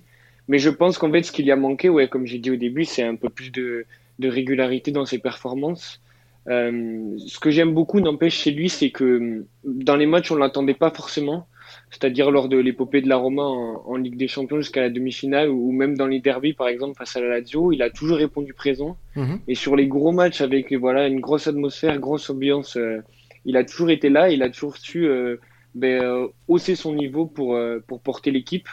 Mais 0.48 0.60
je 0.60 0.70
pense 0.70 0.98
qu'en 0.98 1.12
fait, 1.12 1.24
ce 1.24 1.32
qu'il 1.32 1.46
y 1.46 1.52
a 1.52 1.56
manqué, 1.56 1.90
ouais, 1.90 2.08
comme 2.08 2.26
j'ai 2.26 2.40
dit 2.40 2.52
au 2.52 2.56
début, 2.56 2.86
c'est 2.86 3.04
un 3.04 3.16
peu 3.16 3.30
plus 3.30 3.52
de, 3.52 3.86
de 4.20 4.28
régularité 4.30 4.92
dans 4.92 5.06
ses 5.06 5.20
performances. 5.20 6.02
Euh, 6.48 7.16
ce 7.26 7.40
que 7.40 7.50
j'aime 7.50 7.74
beaucoup, 7.74 8.02
n'empêche, 8.02 8.36
chez 8.36 8.52
lui, 8.52 8.70
c'est 8.70 8.90
que 8.90 9.46
dans 9.64 9.96
les 9.96 10.06
matchs, 10.06 10.32
on 10.32 10.36
l'attendait 10.36 10.74
pas 10.74 10.92
forcément 10.92 11.48
c'est-à-dire 11.92 12.32
lors 12.32 12.50
de 12.50 12.58
l'épopée 12.58 13.02
de 13.02 13.10
la 13.10 13.18
Roma 13.18 13.44
en, 13.44 13.96
Ligue 13.96 14.18
des 14.18 14.28
Champions 14.28 14.58
jusqu'à 14.58 14.82
la 14.82 14.90
demi-finale 14.90 15.50
ou, 15.50 15.72
même 15.72 15.96
dans 15.96 16.08
les 16.08 16.20
derbies 16.20 16.54
par 16.54 16.68
exemple 16.68 16.98
face 16.98 17.16
à 17.16 17.22
la 17.22 17.28
Lazio, 17.28 17.72
il 17.72 17.82
a 17.82 17.90
toujours 17.90 18.18
répondu 18.18 18.54
présent. 18.54 18.98
Mhm. 19.16 19.40
Et 19.48 19.56
sur 19.56 19.76
les 19.76 19.88
gros 19.88 20.12
matchs 20.12 20.42
avec 20.42 20.74
voilà 20.74 21.08
une 21.08 21.20
grosse 21.20 21.48
atmosphère, 21.48 22.00
grosse 22.00 22.30
ambiance, 22.30 22.78
euh, 22.78 23.02
il 23.46 23.58
a 23.58 23.64
toujours 23.64 23.92
été 23.92 24.10
là, 24.10 24.30
il 24.30 24.42
a 24.44 24.50
toujours 24.50 24.78
su 24.78 25.06
euh, 25.06 25.38
ben, 25.76 26.02
euh, 26.02 26.28
hausser 26.48 26.76
son 26.76 26.94
niveau 26.94 27.26
pour 27.26 27.60
pour 27.88 28.02
porter 28.02 28.32
l'équipe. 28.32 28.68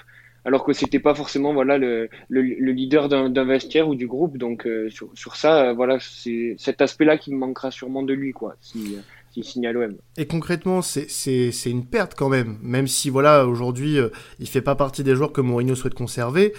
Alors 0.51 0.65
que 0.65 0.73
c'était 0.73 0.99
pas 0.99 1.15
forcément 1.15 1.53
voilà 1.55 1.79
le, 1.79 2.09
le, 2.29 2.73
leader 2.73 3.09
d'un 3.09 3.45
vestiaire 3.45 3.89
ou 3.89 3.95
du 3.95 4.09
groupe, 4.09 4.37
donc 4.37 4.69
sur, 4.89 5.11
sur 5.15 5.37
ça 5.37 5.73
voilà 5.75 5.99
c'est 6.01 6.57
cet 6.59 6.83
aspect-là 6.83 7.19
qui 7.19 7.33
me 7.33 7.39
manquera 7.39 7.71
sûrement 7.71 8.03
de 8.03 8.13
lui 8.13 8.33
quoi. 8.33 8.57
Si, 8.61 8.97
signe 9.43 9.69
l'OM. 9.71 9.97
Et 10.17 10.27
concrètement, 10.27 10.83
c'est 10.83 11.51
une 11.67 11.87
perte 11.87 12.15
quand 12.15 12.29
même, 12.29 12.59
même 12.63 12.87
si 12.87 13.11
voilà 13.11 13.47
aujourd'hui 13.47 13.99
euh, 13.99 14.09
il 14.39 14.49
fait 14.49 14.61
pas 14.61 14.75
partie 14.75 15.05
des 15.05 15.15
joueurs 15.15 15.33
que 15.33 15.41
Mourinho 15.41 15.75
souhaite 15.75 15.95
conserver. 15.95 16.53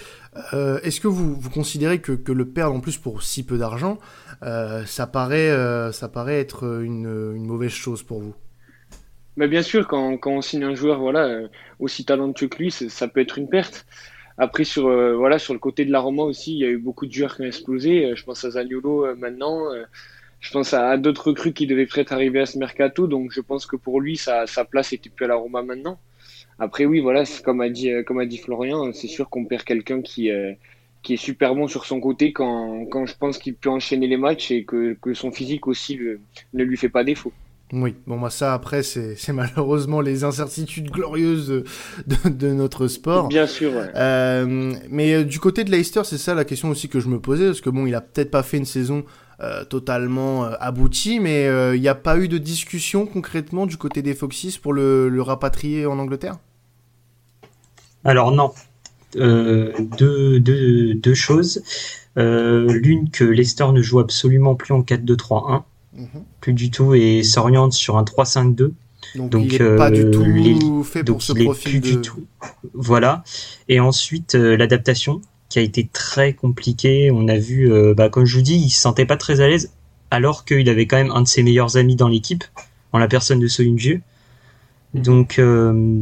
Euh, 0.54 0.80
est-ce 0.80 1.00
que 1.00 1.08
vous, 1.08 1.38
considérez 1.50 2.00
que, 2.00 2.32
le 2.32 2.48
perdre 2.48 2.74
en 2.74 2.80
plus 2.80 2.96
pour 2.96 3.22
si 3.22 3.44
peu 3.44 3.58
d'argent, 3.58 3.98
euh, 4.42 4.84
ça 4.86 5.06
paraît 5.06 5.50
être 6.38 6.82
une, 6.82 7.46
mauvaise 7.46 7.70
chose 7.70 8.02
pour 8.02 8.20
vous? 8.20 8.34
Mais 9.36 9.48
bien 9.48 9.62
sûr, 9.62 9.88
quand, 9.88 10.18
quand, 10.18 10.32
on 10.32 10.42
signe 10.42 10.64
un 10.64 10.74
joueur 10.74 10.98
voilà 11.00 11.40
aussi 11.78 12.04
talentueux 12.04 12.48
que 12.48 12.58
lui, 12.58 12.70
ça 12.70 13.08
peut 13.08 13.20
être 13.20 13.38
une 13.38 13.48
perte. 13.48 13.86
Après 14.38 14.64
sur 14.64 14.84
voilà 15.16 15.38
sur 15.38 15.52
le 15.54 15.58
côté 15.58 15.84
de 15.84 15.92
la 15.92 16.00
Roma 16.00 16.22
aussi, 16.22 16.52
il 16.54 16.58
y 16.58 16.64
a 16.64 16.68
eu 16.68 16.78
beaucoup 16.78 17.06
de 17.06 17.12
joueurs 17.12 17.36
qui 17.36 17.42
ont 17.42 17.46
explosé. 17.46 18.14
Je 18.14 18.24
pense 18.24 18.44
à 18.44 18.50
Zaniolo 18.50 19.14
maintenant 19.16 19.68
je 20.42 20.50
pense 20.50 20.74
à, 20.74 20.98
d'autres 20.98 21.28
recrues 21.28 21.52
qui 21.54 21.66
devaient 21.66 21.86
peut-être 21.86 22.12
arriver 22.12 22.40
à 22.40 22.46
ce 22.46 22.58
mercato, 22.58 23.06
donc 23.06 23.30
je 23.32 23.40
pense 23.40 23.64
que 23.64 23.76
pour 23.76 24.00
lui, 24.00 24.16
sa, 24.16 24.44
place 24.68 24.92
était 24.92 25.08
plus 25.08 25.24
à 25.24 25.28
la 25.28 25.36
Roma 25.36 25.62
maintenant. 25.62 25.98
Après, 26.58 26.84
oui, 26.84 27.00
voilà, 27.00 27.22
comme 27.44 27.60
a 27.60 27.70
dit, 27.70 27.90
comme 28.04 28.18
a 28.18 28.26
dit 28.26 28.38
Florian, 28.38 28.92
c'est 28.92 29.06
sûr 29.06 29.30
qu'on 29.30 29.44
perd 29.44 29.62
quelqu'un 29.62 30.02
qui, 30.02 30.30
euh, 30.30 30.52
qui 31.02 31.14
est 31.14 31.16
super 31.16 31.54
bon 31.54 31.68
sur 31.68 31.86
son 31.86 32.00
côté 32.00 32.32
quand, 32.32 32.86
quand 32.86 33.06
je 33.06 33.16
pense 33.16 33.38
qu'il 33.38 33.54
peut 33.54 33.70
enchaîner 33.70 34.08
les 34.08 34.16
matchs 34.16 34.50
et 34.50 34.64
que, 34.64 34.94
que 35.00 35.14
son 35.14 35.30
physique 35.30 35.68
aussi 35.68 35.98
ne 36.52 36.64
lui 36.64 36.76
fait 36.76 36.88
pas 36.88 37.04
défaut. 37.04 37.32
Oui, 37.72 37.94
bon, 38.06 38.16
moi, 38.16 38.30
ça, 38.30 38.52
après, 38.52 38.82
c'est 38.82 39.16
malheureusement 39.32 40.00
les 40.00 40.24
incertitudes 40.24 40.90
glorieuses 40.90 41.48
de, 42.06 42.28
de, 42.28 42.48
notre 42.48 42.86
sport. 42.86 43.28
Bien 43.28 43.46
sûr, 43.46 43.72
ouais. 43.72 43.90
euh, 43.96 44.74
mais 44.90 45.14
euh, 45.14 45.24
du 45.24 45.40
côté 45.40 45.64
de 45.64 45.70
Leicester, 45.70 46.02
c'est 46.04 46.18
ça 46.18 46.34
la 46.34 46.44
question 46.44 46.68
aussi 46.68 46.88
que 46.88 47.00
je 47.00 47.08
me 47.08 47.18
posais, 47.18 47.46
parce 47.46 47.60
que 47.60 47.70
bon, 47.70 47.86
il 47.86 47.94
a 47.94 48.00
peut-être 48.00 48.30
pas 48.30 48.42
fait 48.42 48.58
une 48.58 48.66
saison 48.66 49.04
euh, 49.42 49.64
totalement 49.64 50.44
euh, 50.44 50.52
abouti, 50.60 51.18
mais 51.18 51.42
il 51.44 51.48
euh, 51.48 51.76
n'y 51.76 51.88
a 51.88 51.96
pas 51.96 52.16
eu 52.16 52.28
de 52.28 52.38
discussion 52.38 53.06
concrètement 53.06 53.66
du 53.66 53.76
côté 53.76 54.00
des 54.00 54.14
Foxes 54.14 54.56
pour 54.56 54.72
le, 54.72 55.20
rapatrier 55.20 55.84
en 55.84 55.98
Angleterre? 55.98 56.36
Alors 58.04 58.30
non. 58.30 58.52
Deux, 59.16 59.72
deux, 60.38 60.94
deux, 60.94 61.14
choses. 61.14 61.60
L'une 62.14 63.10
que 63.10 63.24
Leicester 63.24 63.66
ne 63.72 63.82
joue 63.82 63.98
absolument 63.98 64.54
plus 64.54 64.72
en 64.74 64.82
4-2-3-1, 64.82 65.62
plus 66.40 66.52
du 66.52 66.70
tout, 66.70 66.94
et 66.94 67.22
s'oriente 67.22 67.72
sur 67.72 67.96
un 67.96 68.04
3-5-2. 68.04 68.72
Donc, 69.16 69.52
il 69.52 69.62
n'est 69.62 69.76
pas 69.76 69.90
du 69.90 70.10
tout 70.10 70.84
fait 70.84 71.04
pour 71.04 71.22
ce 71.22 71.32
profil. 71.32 71.80
Plus 71.80 71.80
du 71.80 72.00
tout. 72.00 72.24
Voilà. 72.72 73.24
Et 73.68 73.80
ensuite, 73.80 74.34
l'adaptation 74.34 75.20
qui 75.52 75.58
a 75.58 75.62
été 75.62 75.86
très 75.86 76.32
compliqué. 76.32 77.10
On 77.12 77.28
a 77.28 77.36
vu, 77.36 77.70
euh, 77.70 77.92
bah, 77.94 78.08
comme 78.08 78.24
je 78.24 78.36
vous 78.36 78.42
dis, 78.42 78.56
il 78.56 78.70
se 78.70 78.80
sentait 78.80 79.04
pas 79.04 79.18
très 79.18 79.40
à 79.40 79.48
l'aise 79.48 79.70
alors 80.10 80.46
qu'il 80.46 80.68
avait 80.70 80.86
quand 80.86 80.96
même 80.96 81.10
un 81.10 81.20
de 81.20 81.28
ses 81.28 81.42
meilleurs 81.42 81.76
amis 81.76 81.94
dans 81.94 82.08
l'équipe, 82.08 82.44
en 82.92 82.98
la 82.98 83.06
personne 83.06 83.38
de 83.38 83.48
Soyunju. 83.48 84.02
Mhm. 84.94 85.02
Donc 85.02 85.38
euh, 85.38 86.00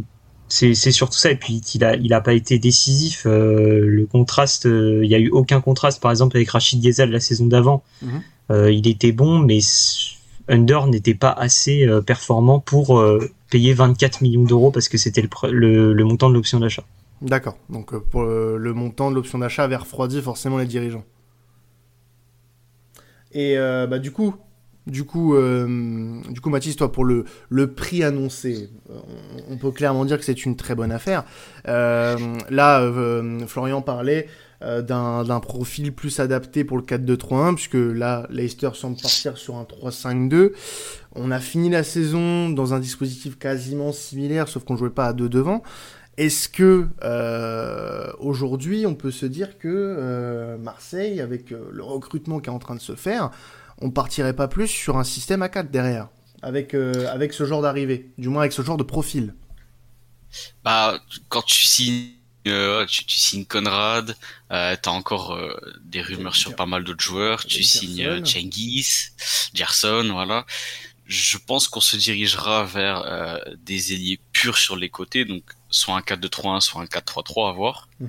c'est 0.49 0.75
surtout 0.75 1.19
ça. 1.19 1.33
Et 1.33 1.37
puis 1.37 1.61
il 1.75 1.85
a 1.85 1.97
il 1.97 2.15
a 2.15 2.21
pas 2.21 2.33
été 2.33 2.61
décisif. 2.61 3.25
Euh, 3.27 3.81
le 3.85 4.07
contraste, 4.07 4.67
il 4.67 5.09
y 5.09 5.17
a 5.17 5.19
eu 5.19 5.31
aucun 5.31 5.61
contraste. 5.61 6.01
Par 6.01 6.13
exemple 6.13 6.37
avec 6.37 6.49
Rachid 6.51 6.81
Ghezal 6.81 7.11
la 7.11 7.21
saison 7.21 7.47
d'avant, 7.47 7.83
mhm. 8.03 8.23
Il 8.51 8.89
était 8.89 9.13
bon, 9.13 9.39
mais 9.39 9.61
Under 10.49 10.87
n'était 10.87 11.15
pas 11.15 11.31
assez 11.31 11.87
performant 12.05 12.59
pour 12.59 13.03
payer 13.51 13.73
24 13.73 14.23
millions 14.23 14.45
d'euros 14.45 14.71
parce 14.71 14.89
que 14.89 14.99
c'était 14.99 15.23
le, 15.23 16.05
montant 16.05 16.29
de 16.29 16.35
l'option 16.35 16.59
d'achat. 16.59 16.83
D'accord. 17.23 17.57
Donc 17.69 17.93
le 18.15 18.73
montant 18.73 19.11
de 19.11 19.17
l'option 19.17 19.39
d'achat 19.39 19.65
avait 19.65 19.77
refroidi 19.77 20.21
forcément 20.21 20.59
les 20.59 20.67
dirigeants. 20.67 21.05
Et 23.33 23.57
euh, 23.57 23.87
bah, 23.87 23.99
du 23.99 24.11
coup, 24.11 24.35
du 24.87 25.05
coup, 25.05 25.35
euh, 25.35 26.21
du 26.29 26.41
coup, 26.41 26.51
Mathis, 26.51 26.77
toi, 26.77 26.91
pour 26.91 27.05
le, 27.05 27.25
prix 27.75 28.03
annoncé, 28.03 28.71
on, 29.49 29.57
peut 29.57 29.71
clairement 29.71 30.05
dire 30.05 30.19
que 30.19 30.25
c'est 30.25 30.45
une 30.45 30.57
très 30.57 30.75
bonne 30.75 30.93
affaire. 30.93 31.25
Euh, 31.69 32.17
là, 32.49 32.91
Florian 33.47 33.83
parlait 33.83 34.29
d'un 34.61 35.41
profil 35.41 35.93
plus 35.93 36.21
adapté 36.21 36.65
pour 36.65 36.77
le 36.77 36.83
4-2-3-1, 36.83 37.55
puisque 37.55 37.75
là, 37.75 38.27
Leicester 38.29 38.71
semble 38.75 39.01
partir 39.01 39.39
sur 39.39 39.57
un 39.57 39.65
3-5-2. 39.65 40.53
On 41.15 41.31
a 41.31 41.41
fini 41.41 41.71
la 41.71 41.83
saison 41.83 42.51
dans 42.51 42.75
un 42.75 42.79
dispositif 42.79 43.39
quasiment 43.39 43.93
similaire, 43.93 44.49
sauf 44.49 44.65
qu'on 44.65 44.77
jouait 44.77 44.91
pas 44.91 45.07
à 45.07 45.13
deux 45.13 45.29
devant. 45.29 45.63
Est-ce 46.21 46.51
que 46.51 46.87
euh, 47.03 48.13
aujourd'hui 48.19 48.85
on 48.85 48.95
peut 48.95 49.11
se 49.11 49.25
dire 49.25 49.57
que 49.57 49.69
euh, 49.69 50.59
Marseille, 50.59 51.21
avec 51.21 51.51
euh, 51.51 51.71
le 51.73 51.83
recrutement 51.83 52.41
qui 52.41 52.51
est 52.51 52.53
en 52.53 52.59
train 52.59 52.75
de 52.75 52.81
se 52.81 52.95
faire, 52.95 53.31
on 53.81 53.91
partirait 53.91 54.35
pas 54.35 54.47
plus 54.47 54.67
sur 54.67 54.99
un 54.99 55.05
système 55.05 55.41
à 55.41 55.49
4 55.49 55.71
derrière, 55.71 56.09
avec, 56.43 56.75
avec 56.75 57.33
ce 57.33 57.47
genre 57.47 57.63
d'arrivée, 57.63 58.11
du 58.19 58.29
moins 58.29 58.43
avec 58.43 58.53
ce 58.53 58.61
genre 58.61 58.77
de 58.77 58.83
profil? 58.83 59.35
Bah, 60.63 61.01
quand 61.31 61.43
tu 61.43 61.65
signes, 61.65 62.11
tu, 62.45 63.05
signes 63.09 63.45
Conrad, 63.45 64.17
t'as 64.49 64.91
encore 64.91 65.39
des 65.83 66.03
rumeurs 66.03 66.37
sur 66.37 66.57
pas 66.57 66.67
mal 66.67 66.85
d'autres 66.85 67.05
joueurs, 67.05 67.45
tu 67.45 67.63
signes 67.63 68.25
Cengiz, 68.25 69.13
Gerson, 69.55 70.09
voilà 70.13 70.47
je 71.11 71.39
pense 71.39 71.67
qu'on 71.67 71.81
se 71.81 71.97
dirigera 71.97 72.65
vers 72.65 73.03
euh, 73.05 73.37
des 73.59 73.93
ailiers 73.93 74.21
purs 74.33 74.57
sur 74.57 74.77
les 74.77 74.89
côtés, 74.89 75.25
donc 75.25 75.43
soit 75.69 75.97
un 75.97 76.01
4-2-3-1, 76.01 76.61
soit 76.61 76.83
un 76.83 76.85
4-3-3 76.85 77.51
à 77.51 77.53
voir. 77.53 77.89
Mhm. 77.99 78.09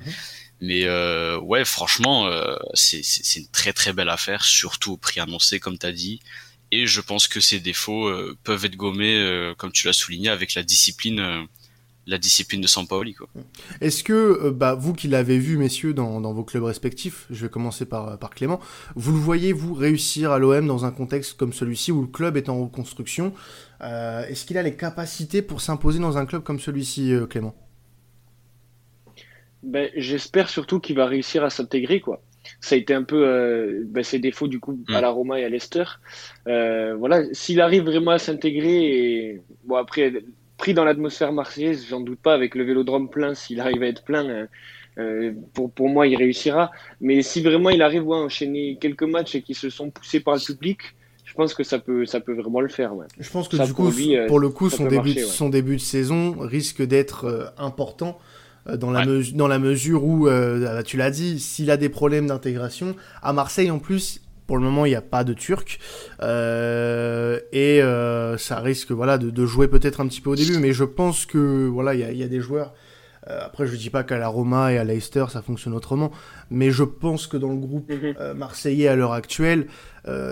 Mais 0.60 0.84
euh, 0.84 1.36
ouais, 1.40 1.64
franchement, 1.64 2.28
euh, 2.28 2.54
c'est 2.74 3.02
une 3.36 3.48
très 3.48 3.72
très 3.72 3.92
belle 3.92 4.08
affaire, 4.08 4.44
surtout 4.44 4.92
au 4.92 4.96
prix 4.96 5.18
annoncé, 5.18 5.58
comme 5.58 5.76
tu 5.76 5.86
as 5.86 5.92
dit. 5.92 6.20
Et 6.70 6.86
je 6.86 7.00
pense 7.00 7.26
que 7.26 7.40
ces 7.40 7.58
défauts 7.58 8.08
peuvent 8.44 8.64
être 8.64 8.76
gommés, 8.76 9.52
comme 9.58 9.72
tu 9.72 9.88
l'as 9.88 9.92
souligné, 9.92 10.30
avec 10.30 10.54
la 10.54 10.62
discipline 10.62 11.48
la 12.06 12.18
discipline 12.18 12.60
de 12.60 12.66
Sampaoli. 12.66 13.14
Est-ce 13.80 14.02
que, 14.02 14.12
euh, 14.12 14.50
bah, 14.50 14.74
vous 14.74 14.92
qui 14.92 15.08
l'avez 15.08 15.38
vu, 15.38 15.56
messieurs, 15.56 15.94
dans, 15.94 16.20
vos 16.32 16.44
clubs 16.44 16.64
respectifs, 16.64 17.26
je 17.30 17.46
vais 17.46 17.50
commencer 17.50 17.84
par, 17.84 18.18
par 18.18 18.30
Clément, 18.30 18.60
vous 18.96 19.12
le 19.12 19.18
voyez, 19.18 19.52
vous, 19.52 19.74
réussir 19.74 20.32
à 20.32 20.38
l'OM 20.38 20.66
dans 20.66 20.84
un 20.84 20.90
contexte 20.90 21.36
comme 21.36 21.52
celui-ci 21.52 21.92
où 21.92 22.02
le 22.02 22.08
club 22.08 22.36
est 22.36 22.48
en 22.48 22.60
reconstruction 22.62 23.32
euh, 23.82 24.26
Est-ce 24.26 24.44
qu'il 24.44 24.58
a 24.58 24.62
les 24.62 24.76
capacités 24.76 25.42
pour 25.42 25.60
s'imposer 25.60 26.00
dans 26.00 26.18
un 26.18 26.26
club 26.26 26.42
comme 26.42 26.58
celui-ci, 26.58 27.12
euh, 27.12 27.26
Clément? 27.26 27.54
Ben, 29.62 29.90
J'espère 29.96 30.48
surtout 30.48 30.80
qu'il 30.80 30.96
va 30.96 31.06
réussir 31.06 31.44
à 31.44 31.50
s'intégrer, 31.50 32.00
quoi 32.00 32.22
ça 32.60 32.74
a 32.74 32.78
été 32.78 32.92
un 32.92 33.04
peu 33.04 33.84
ben, 33.86 34.02
ses 34.02 34.18
défauts 34.18 34.48
du 34.48 34.58
coup 34.58 34.76
à 34.88 34.98
mm. 34.98 35.02
la 35.02 35.10
Roma 35.10 35.38
et 35.38 35.44
à 35.44 35.48
Leicester. 35.48 35.84
voilà, 36.44 37.22
s'il 37.30 37.60
arrive 37.60 37.84
vraiment 37.84 38.10
à 38.10 38.18
s'intégrer 38.18 38.82
et 38.82 39.42
bon 39.62 39.76
après 39.76 40.12
pris 40.56 40.74
dans 40.74 40.84
l'atmosphère 40.84 41.32
marseillaise, 41.32 41.86
j'en 41.88 42.00
doute 42.00 42.20
pas, 42.20 42.34
avec 42.34 42.54
le 42.54 42.64
vélodrome 42.64 43.08
plein, 43.08 43.34
s'il 43.34 43.60
arrive 43.60 43.82
à 43.82 43.86
être 43.86 44.04
plein, 44.04 44.28
euh, 44.28 44.46
euh, 44.98 45.32
pour, 45.54 45.70
pour 45.70 45.88
moi, 45.88 46.06
il 46.06 46.16
réussira. 46.16 46.70
Mais 47.00 47.22
si 47.22 47.42
vraiment 47.42 47.70
il 47.70 47.82
arrive 47.82 48.02
à 48.02 48.16
enchaîner 48.16 48.78
quelques 48.80 49.02
matchs 49.02 49.34
et 49.34 49.42
qui 49.42 49.54
se 49.54 49.70
sont 49.70 49.90
poussés 49.90 50.20
par 50.20 50.34
le 50.34 50.40
public, 50.40 50.78
je 51.24 51.34
pense 51.34 51.54
que 51.54 51.64
ça 51.64 51.78
peut, 51.78 52.04
ça 52.04 52.20
peut 52.20 52.34
vraiment 52.34 52.60
le 52.60 52.68
faire. 52.68 52.92
Je 53.18 53.30
pense 53.30 53.48
que 53.48 53.56
du 53.56 53.72
coup, 53.72 53.88
euh, 53.88 54.26
pour 54.26 54.38
le 54.38 54.50
coup, 54.50 54.68
son 54.68 54.86
début, 54.86 55.18
son 55.18 55.48
début 55.48 55.76
de 55.76 55.80
saison 55.80 56.36
risque 56.38 56.82
d'être 56.82 57.54
important 57.56 58.18
dans 58.66 58.90
la, 58.90 59.04
dans 59.34 59.48
la 59.48 59.58
mesure 59.58 60.04
où, 60.04 60.28
tu 60.84 60.96
l'as 60.96 61.10
dit, 61.10 61.40
s'il 61.40 61.70
a 61.70 61.76
des 61.76 61.88
problèmes 61.88 62.26
d'intégration, 62.26 62.94
à 63.22 63.32
Marseille 63.32 63.70
en 63.70 63.78
plus, 63.78 64.20
pour 64.52 64.58
le 64.58 64.64
moment, 64.64 64.84
il 64.84 64.90
n'y 64.90 64.96
a 64.96 65.00
pas 65.00 65.24
de 65.24 65.32
Turc. 65.32 65.78
Euh, 66.20 67.40
et 67.52 67.82
euh, 67.82 68.36
ça 68.36 68.60
risque 68.60 68.90
voilà, 68.92 69.16
de, 69.16 69.46
jouer 69.46 69.66
peut-être 69.66 70.02
un 70.02 70.06
petit 70.06 70.20
peu 70.20 70.28
au 70.28 70.36
début. 70.36 70.58
Mais 70.58 70.74
je 70.74 70.84
pense 70.84 71.24
que 71.24 71.66
voilà, 71.68 71.94
il 71.94 72.18
y 72.18 72.22
a, 72.22 72.28
des 72.28 72.40
joueurs. 72.42 72.74
Euh, 73.30 73.40
après, 73.46 73.66
je 73.66 73.72
ne 73.72 73.78
dis 73.78 73.88
pas 73.88 74.04
qu'à 74.04 74.18
la 74.18 74.28
Roma 74.28 74.70
et 74.70 74.76
à 74.76 74.84
Leicester, 74.84 75.24
ça 75.30 75.40
fonctionne 75.40 75.72
autrement. 75.72 76.10
Mais 76.50 76.70
je 76.70 76.84
pense 76.84 77.26
que 77.26 77.38
dans 77.38 77.48
le 77.48 77.56
groupe 77.56 77.90
mhm. 77.90 78.34
marseillais 78.36 78.88
à 78.88 78.94
l'heure 78.94 79.14
actuelle, 79.14 79.68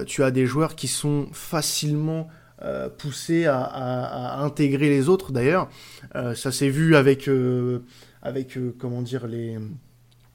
tu 0.06 0.22
as 0.22 0.30
des 0.30 0.44
joueurs 0.44 0.74
qui 0.74 0.86
sont 0.86 1.28
facilement 1.32 2.28
poussés 2.98 3.46
à, 3.46 4.38
intégrer 4.42 4.90
les 4.90 5.08
autres. 5.08 5.32
D'ailleurs, 5.32 5.70
ça 6.12 6.52
s'est 6.52 6.68
vu 6.68 6.94
avec, 6.94 7.30
avec 8.20 8.58
comment 8.78 9.00
dire, 9.00 9.26
les 9.26 9.56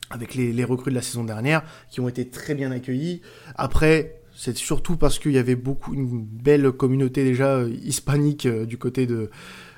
avec 0.09 0.35
les, 0.35 0.63
recrues 0.63 0.91
de 0.91 0.95
la 0.95 1.01
saison 1.01 1.23
dernière, 1.23 1.63
qui 1.89 1.99
ont 1.99 2.07
été 2.07 2.27
très 2.27 2.55
bien 2.55 2.71
accueillis. 2.71 3.21
Après, 3.55 4.19
c'est 4.35 4.57
surtout 4.57 4.97
parce 4.97 5.17
qu'il 5.17 5.31
y 5.31 5.37
avait 5.37 5.55
beaucoup 5.55 5.93
une 5.93 6.21
belle 6.21 6.71
communauté 6.71 7.23
déjà 7.23 7.55
euh, 7.55 7.69
hispanique 7.83 8.45
euh, 8.45 8.65
du 8.65 8.77
côté 8.77 9.07
de 9.07 9.29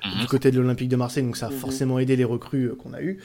du 0.04 0.22
mhm. 0.22 0.26
côté 0.26 0.50
de 0.52 0.60
l'Olympique 0.60 0.88
de 0.88 0.94
Marseille, 0.96 1.24
donc 1.24 1.36
ça 1.36 1.46
a 1.46 1.50
mhm. 1.50 1.56
forcément 1.56 1.98
aidé 1.98 2.14
les 2.14 2.24
recrues 2.24 2.66
euh, 2.66 2.74
qu'on 2.76 2.92
a 2.92 3.02
eues. 3.02 3.18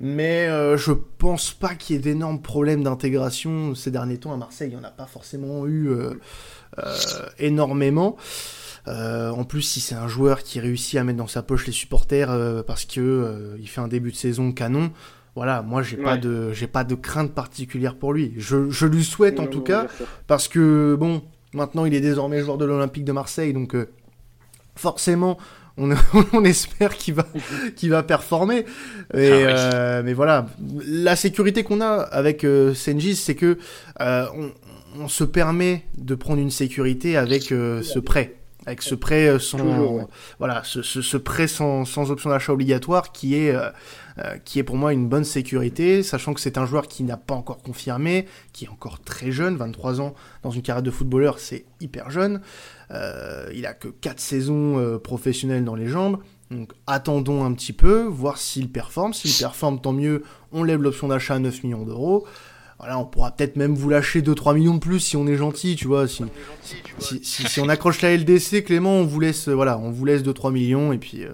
Mais 0.00 0.46
je 0.76 0.92
pense 0.92 1.50
pas 1.50 1.74
qu'il 1.74 1.96
y 1.96 1.98
ait 1.98 2.02
d'énormes 2.02 2.40
problèmes 2.40 2.84
d'intégration 2.84 3.74
ces 3.74 3.90
derniers 3.90 4.18
temps 4.18 4.32
à 4.32 4.36
Marseille. 4.36 4.68
Il 4.70 4.76
n'y 4.76 4.80
en 4.80 4.86
a 4.86 4.92
pas 4.92 5.06
forcément 5.06 5.66
eu 5.66 5.90
énormément. 7.40 8.16
en 8.86 9.44
plus, 9.44 9.62
si 9.62 9.80
c'est 9.80 9.96
un 9.96 10.06
joueur 10.06 10.44
qui 10.44 10.60
réussit 10.60 11.00
à 11.00 11.02
mettre 11.02 11.18
dans 11.18 11.26
sa 11.26 11.42
poche 11.42 11.66
les 11.66 11.72
supporters 11.72 12.62
parce 12.64 12.84
que 12.84 13.56
il 13.58 13.68
fait 13.68 13.80
un 13.80 13.88
début 13.88 14.12
de 14.12 14.16
saison 14.16 14.52
canon, 14.52 14.92
voilà, 15.38 15.62
moi 15.62 15.82
j'ai 15.82 15.96
pas 15.96 16.16
de 16.16 16.52
j'ai 16.52 16.66
pas 16.66 16.82
de 16.82 16.96
crainte 16.96 17.32
particulière 17.32 17.94
pour 17.94 18.12
lui. 18.12 18.34
Je, 18.38 18.86
lui 18.86 19.04
souhaite 19.04 19.38
en 19.38 19.46
tout 19.46 19.60
cas 19.60 19.86
parce 20.26 20.48
que 20.48 20.96
bon, 20.98 21.22
maintenant 21.52 21.84
il 21.84 21.94
est 21.94 22.00
désormais 22.00 22.40
joueur 22.40 22.58
de 22.58 22.64
l'Olympique 22.64 23.04
de 23.04 23.12
Marseille, 23.12 23.52
donc 23.52 23.76
euh, 23.76 23.88
forcément 24.74 25.38
on, 25.76 25.92
on 26.32 26.42
espère 26.42 26.96
qu'il 26.96 27.14
va 27.14 27.24
qu'il 27.76 27.90
va 27.90 28.02
performer. 28.02 28.64
Et, 29.14 29.30
ah 29.30 29.74
euh, 29.76 30.02
mais 30.04 30.12
voilà, 30.12 30.46
la 30.84 31.14
sécurité 31.14 31.62
qu'on 31.62 31.82
a 31.82 31.86
avec 31.86 32.42
euh, 32.42 32.74
Senji, 32.74 33.14
c'est 33.14 33.36
que 33.36 33.58
on, 34.00 35.06
se 35.06 35.22
permet 35.22 35.84
de 35.96 36.16
prendre 36.16 36.40
une 36.40 36.50
sécurité 36.50 37.16
avec 37.16 37.42
ce 37.42 37.98
prêt 38.00 38.37
avec 38.68 38.82
ce 38.82 38.94
prêt 38.94 39.38
sans 39.38 40.08
voilà 40.38 40.62
ce, 40.64 40.82
ce, 40.82 41.16
prêt 41.16 41.48
sans, 41.48 41.84
sans 41.84 42.10
option 42.10 42.30
d'achat 42.30 42.52
obligatoire 42.52 43.12
qui 43.12 43.34
est 43.34 43.54
euh, 44.20 44.36
qui 44.44 44.58
est 44.58 44.64
pour 44.64 44.76
moi 44.76 44.92
une 44.92 45.08
bonne 45.08 45.22
sécurité, 45.22 46.02
sachant 46.02 46.34
que 46.34 46.40
c'est 46.40 46.58
un 46.58 46.66
joueur 46.66 46.88
qui 46.88 47.04
n'a 47.04 47.16
pas 47.16 47.34
encore 47.34 47.58
confirmé, 47.58 48.26
qui 48.52 48.64
est 48.64 48.68
encore 48.68 49.00
très 49.00 49.30
jeune, 49.30 49.56
23 49.56 50.00
ans 50.00 50.14
dans 50.42 50.50
une 50.50 50.62
carrière 50.62 50.82
de 50.82 50.90
footballeur, 50.90 51.38
c'est 51.38 51.66
hyper 51.80 52.10
jeune. 52.10 52.40
Euh, 52.90 53.48
il 53.54 53.64
a 53.64 53.74
que 53.74 53.86
4 53.86 54.18
saisons 54.18 54.78
euh, 54.78 54.98
professionnelles 54.98 55.64
dans 55.64 55.76
les 55.76 55.86
jambes. 55.86 56.18
Donc 56.50 56.72
attendons 56.88 57.44
un 57.44 57.52
petit 57.52 57.72
peu, 57.72 58.02
voir 58.02 58.38
s'il 58.38 58.72
performe. 58.72 59.12
S'il 59.14 59.32
performe, 59.32 59.80
tant 59.80 59.92
mieux, 59.92 60.24
on 60.50 60.64
lève 60.64 60.82
l'option 60.82 61.06
d'achat 61.06 61.34
à 61.34 61.38
9 61.38 61.62
millions 61.62 61.84
d'euros. 61.84 62.26
Voilà, 62.78 62.98
on 62.98 63.04
pourra 63.04 63.32
peut-être 63.32 63.56
même 63.56 63.74
vous 63.74 63.88
lâcher 63.88 64.22
2-3 64.22 64.54
millions 64.54 64.74
de 64.74 64.78
plus 64.78 65.00
si 65.00 65.16
on 65.16 65.26
est 65.26 65.36
gentil, 65.36 65.74
tu 65.74 65.88
vois. 65.88 66.06
Si, 66.06 66.24
si, 67.22 67.60
on 67.60 67.68
accroche 67.68 68.00
la 68.02 68.16
LDC, 68.16 68.64
Clément, 68.64 68.98
on 68.98 69.04
vous 69.04 69.18
laisse, 69.18 69.48
voilà, 69.48 69.78
on 69.78 69.90
vous 69.90 70.04
laisse 70.04 70.22
2-3 70.22 70.52
millions 70.52 70.92
et 70.92 70.98
puis, 70.98 71.24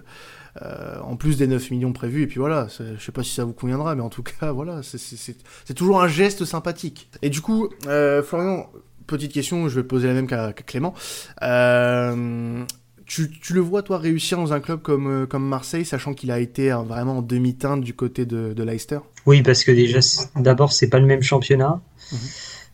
euh, 0.62 1.00
en 1.02 1.16
plus 1.16 1.36
des 1.36 1.46
9 1.46 1.70
millions 1.72 1.92
prévus. 1.92 2.22
Et 2.22 2.26
puis 2.26 2.38
voilà, 2.38 2.68
je 2.68 3.02
sais 3.02 3.12
pas 3.12 3.22
si 3.22 3.34
ça 3.34 3.44
vous 3.44 3.52
conviendra, 3.52 3.94
mais 3.94 4.02
en 4.02 4.10
tout 4.10 4.22
cas, 4.22 4.52
voilà, 4.52 4.80
c'est 4.82 5.74
toujours 5.74 6.02
un 6.02 6.08
geste 6.08 6.44
sympathique. 6.44 7.10
Et 7.22 7.30
du 7.30 7.40
coup, 7.40 7.68
euh, 7.86 8.22
Florian, 8.22 8.70
petite 9.06 9.32
question, 9.32 9.68
je 9.68 9.80
vais 9.80 9.86
poser 9.86 10.06
la 10.06 10.14
même 10.14 10.26
qu'à 10.26 10.52
Clément. 10.52 10.94
Euh, 11.42 12.64
tu, 13.06 13.28
le 13.52 13.60
vois, 13.60 13.82
toi, 13.82 13.98
réussir 13.98 14.38
dans 14.38 14.52
un 14.52 14.60
club 14.60 14.80
comme, 14.82 15.26
comme 15.28 15.46
Marseille, 15.46 15.84
sachant 15.84 16.14
qu'il 16.14 16.30
a 16.30 16.38
été 16.38 16.70
vraiment 16.70 17.18
en 17.18 17.22
demi-teinte 17.22 17.82
du 17.82 17.94
côté 17.94 18.26
de, 18.26 18.62
Leicester? 18.62 18.98
Oui, 19.26 19.42
parce 19.42 19.64
que 19.64 19.72
déjà, 19.72 20.00
d'abord, 20.36 20.72
c'est 20.72 20.88
pas 20.88 20.98
le 20.98 21.06
même 21.06 21.22
championnat. 21.22 21.80
Mhm. 22.12 22.18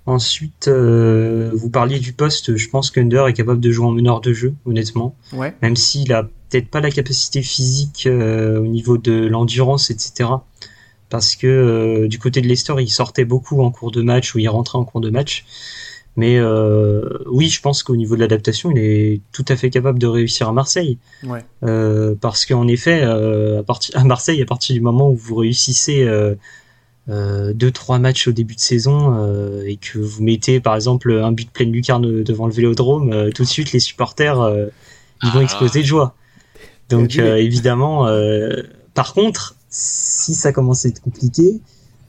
Ensuite, 0.06 0.68
euh, 0.68 1.50
vous 1.54 1.70
parliez 1.70 1.98
du 1.98 2.12
poste. 2.12 2.56
Je 2.56 2.68
pense 2.68 2.90
qu'Under 2.90 3.24
est 3.28 3.32
capable 3.32 3.60
de 3.60 3.70
jouer 3.70 3.86
en 3.86 3.92
meneur 3.92 4.20
de 4.20 4.32
jeu, 4.32 4.54
honnêtement. 4.64 5.14
Ouais. 5.32 5.54
Même 5.62 5.76
s'il 5.76 6.12
a 6.12 6.24
peut-être 6.24 6.68
pas 6.68 6.80
la 6.80 6.90
capacité 6.90 7.42
physique 7.42 8.06
euh, 8.06 8.60
au 8.60 8.66
niveau 8.66 8.98
de 8.98 9.26
l'endurance, 9.26 9.90
etc. 9.90 10.28
Parce 11.10 11.36
que 11.36 11.46
euh, 11.46 12.08
du 12.08 12.18
côté 12.18 12.40
de 12.40 12.48
Leicester, 12.48 12.74
il 12.78 12.88
sortait 12.88 13.24
beaucoup 13.24 13.62
en 13.62 13.70
cours 13.70 13.90
de 13.90 14.02
match 14.02 14.34
ou 14.34 14.38
il 14.38 14.48
rentrait 14.48 14.78
en 14.78 14.84
cours 14.84 15.00
de 15.00 15.10
match. 15.10 15.44
Mais 16.16 16.38
euh, 16.38 17.18
oui, 17.30 17.48
je 17.48 17.60
pense 17.60 17.82
qu'au 17.82 17.96
niveau 17.96 18.16
de 18.16 18.20
l'adaptation, 18.20 18.70
il 18.72 18.78
est 18.78 19.20
tout 19.32 19.44
à 19.48 19.56
fait 19.56 19.70
capable 19.70 19.98
de 19.98 20.06
réussir 20.06 20.48
à 20.48 20.52
Marseille. 20.52 20.98
Ouais. 21.24 21.44
Euh, 21.62 22.14
parce 22.20 22.44
qu'en 22.46 22.66
effet, 22.66 23.00
euh, 23.02 23.60
à, 23.60 23.62
partir, 23.62 23.96
à 23.96 24.04
Marseille, 24.04 24.42
à 24.42 24.44
partir 24.44 24.74
du 24.74 24.80
moment 24.80 25.10
où 25.10 25.14
vous 25.16 25.36
réussissez 25.36 26.02
euh, 26.02 26.34
euh, 27.08 27.52
deux 27.54 27.70
trois 27.70 27.98
matchs 27.98 28.28
au 28.28 28.32
début 28.32 28.54
de 28.56 28.60
saison 28.60 29.14
euh, 29.16 29.62
et 29.66 29.76
que 29.76 29.98
vous 29.98 30.22
mettez 30.22 30.60
par 30.60 30.74
exemple 30.74 31.12
un 31.12 31.32
but 31.32 31.50
pleine 31.50 31.72
lucarne 31.72 32.22
devant 32.22 32.46
le 32.46 32.52
Vélodrome, 32.52 33.12
euh, 33.12 33.30
tout 33.30 33.42
de 33.44 33.48
suite 33.48 33.72
les 33.72 33.80
supporters 33.80 34.40
euh, 34.40 34.66
ils 35.22 35.30
vont 35.30 35.40
Ah. 35.40 35.44
exploser 35.44 35.80
de 35.80 35.86
joie. 35.86 36.14
Donc 36.88 37.18
euh, 37.18 37.36
évidemment, 37.36 38.06
euh, 38.08 38.62
par 38.94 39.14
contre, 39.14 39.54
si 39.68 40.34
ça 40.34 40.52
commence 40.52 40.84
à 40.84 40.88
être 40.88 41.00
compliqué, 41.00 41.60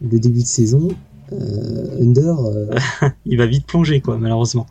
le 0.02 0.20
début 0.20 0.42
de 0.42 0.48
saison, 0.48 0.88
Under, 1.32 2.36
euh, 2.40 2.76
il 3.26 3.38
va 3.38 3.46
vite 3.46 3.66
plonger 3.66 4.02
quoi, 4.02 4.18
malheureusement. 4.18 4.68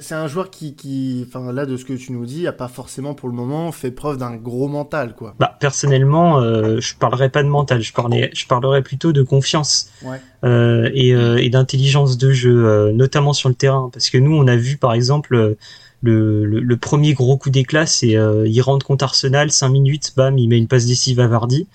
C'est 0.00 0.14
un 0.14 0.28
joueur 0.28 0.48
qui, 0.48 0.74
qui, 0.74 1.24
enfin 1.26 1.52
là 1.52 1.66
de 1.66 1.76
ce 1.76 1.84
que 1.84 1.92
tu 1.92 2.12
nous 2.12 2.24
dis, 2.24 2.46
a 2.46 2.52
pas 2.52 2.68
forcément 2.68 3.14
pour 3.14 3.28
le 3.28 3.34
moment 3.34 3.72
fait 3.72 3.90
preuve 3.90 4.16
d'un 4.16 4.36
gros 4.36 4.68
mental 4.68 5.14
quoi. 5.16 5.34
Bah 5.40 5.56
personnellement, 5.58 6.38
euh, 6.40 6.78
je 6.80 6.94
parlerai 6.94 7.30
pas 7.30 7.42
de 7.42 7.48
mental, 7.48 7.82
je 7.82 7.92
parlais, 7.92 8.30
je 8.32 8.46
parlerai 8.46 8.82
plutôt 8.82 9.12
de 9.12 9.22
confiance 9.22 9.90
Ouais. 10.04 10.20
euh, 10.44 10.88
et, 10.94 11.12
euh, 11.14 11.36
et 11.42 11.50
d'intelligence 11.50 12.16
de 12.16 12.30
jeu, 12.32 12.64
euh, 12.64 12.92
notamment 12.92 13.32
sur 13.32 13.48
le 13.48 13.56
terrain, 13.56 13.90
parce 13.92 14.08
que 14.08 14.18
nous 14.18 14.34
on 14.36 14.46
a 14.46 14.54
vu 14.56 14.76
par 14.76 14.94
exemple 14.94 15.34
euh, 15.34 15.58
le, 16.00 16.44
le, 16.46 16.60
le 16.60 16.76
premier 16.76 17.12
gros 17.12 17.36
coup 17.36 17.50
d'éclat, 17.50 17.84
c'est 17.84 18.16
euh, 18.16 18.46
il 18.46 18.60
rentre 18.62 18.86
contre 18.86 19.04
Arsenal, 19.04 19.50
5 19.50 19.68
minutes, 19.68 20.12
bam, 20.16 20.38
il 20.38 20.48
met 20.48 20.58
une 20.58 20.68
passe 20.68 20.86
décisive 20.86 21.18
à 21.18 21.26
Vardy, 21.26 21.66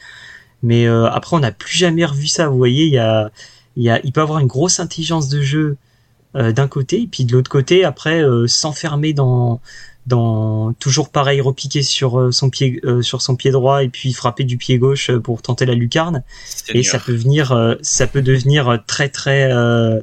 mais 0.63 0.88
euh, 0.88 1.07
après 1.12 1.36
on 1.36 1.41
n'a 1.41 1.51
plus 1.51 1.77
jamais 1.77 2.05
revu 2.05 2.27
ça. 2.27 2.47
Vous 2.47 2.57
voyez, 2.57 2.86
il 2.86 2.93
y 2.93 2.97
a, 2.97 3.31
il 3.77 3.83
y 3.83 3.89
a, 3.89 4.01
il 4.03 4.11
peut 4.11 4.21
avoir 4.21 4.39
une 4.39 4.47
grosse 4.47 4.79
intelligence 4.79 5.29
de 5.29 5.41
jeu 5.41 5.77
euh, 6.35 6.51
d'un 6.51 6.67
côté, 6.67 7.03
et 7.03 7.07
puis 7.07 7.23
de 7.23 7.31
l'autre 7.33 7.49
côté, 7.49 7.85
après 7.85 8.21
euh, 8.21 8.47
s'enfermer 8.47 9.13
dans 9.13 9.61
dans 10.07 10.71
toujours 10.73 11.09
pareil 11.09 11.41
repiquer 11.41 11.81
sur 11.83 12.17
euh, 12.17 12.31
son 12.31 12.49
pied 12.49 12.79
euh, 12.85 13.01
sur 13.01 13.21
son 13.21 13.35
pied 13.35 13.51
droit 13.51 13.83
et 13.83 13.89
puis 13.89 14.13
frapper 14.13 14.45
du 14.45 14.57
pied 14.57 14.77
gauche 14.79 15.09
euh, 15.09 15.19
pour 15.19 15.41
tenter 15.41 15.65
la 15.65 15.73
lucarne. 15.73 16.23
Et 16.73 16.83
ça 16.83 16.97
peut 16.97 17.13
venir 17.13 17.51
euh, 17.51 17.75
ça 17.81 18.07
peut 18.07 18.21
devenir 18.21 18.81
très 18.87 19.09
très 19.09 19.51
euh, 19.51 20.01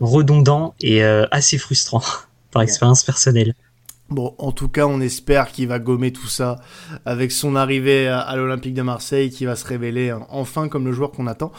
redondant 0.00 0.74
et 0.80 1.04
euh, 1.04 1.26
assez 1.30 1.58
frustrant 1.58 2.02
par 2.50 2.62
expérience 2.62 3.04
personnelle. 3.04 3.54
Bon, 4.08 4.36
en 4.38 4.52
tout 4.52 4.68
cas, 4.68 4.86
on 4.86 5.00
espère 5.00 5.50
qu'il 5.50 5.66
va 5.66 5.80
gommer 5.80 6.12
tout 6.12 6.28
ça 6.28 6.60
avec 7.04 7.32
son 7.32 7.56
arrivée 7.56 8.06
à, 8.06 8.36
l'Olympique 8.36 8.74
de 8.74 8.82
Marseille, 8.82 9.30
qui 9.30 9.46
va 9.46 9.56
se 9.56 9.66
révéler 9.66 10.10
hein, 10.10 10.24
enfin 10.30 10.68
comme 10.68 10.84
le 10.84 10.92
joueur 10.92 11.10
qu'on 11.10 11.26
attend. 11.26 11.50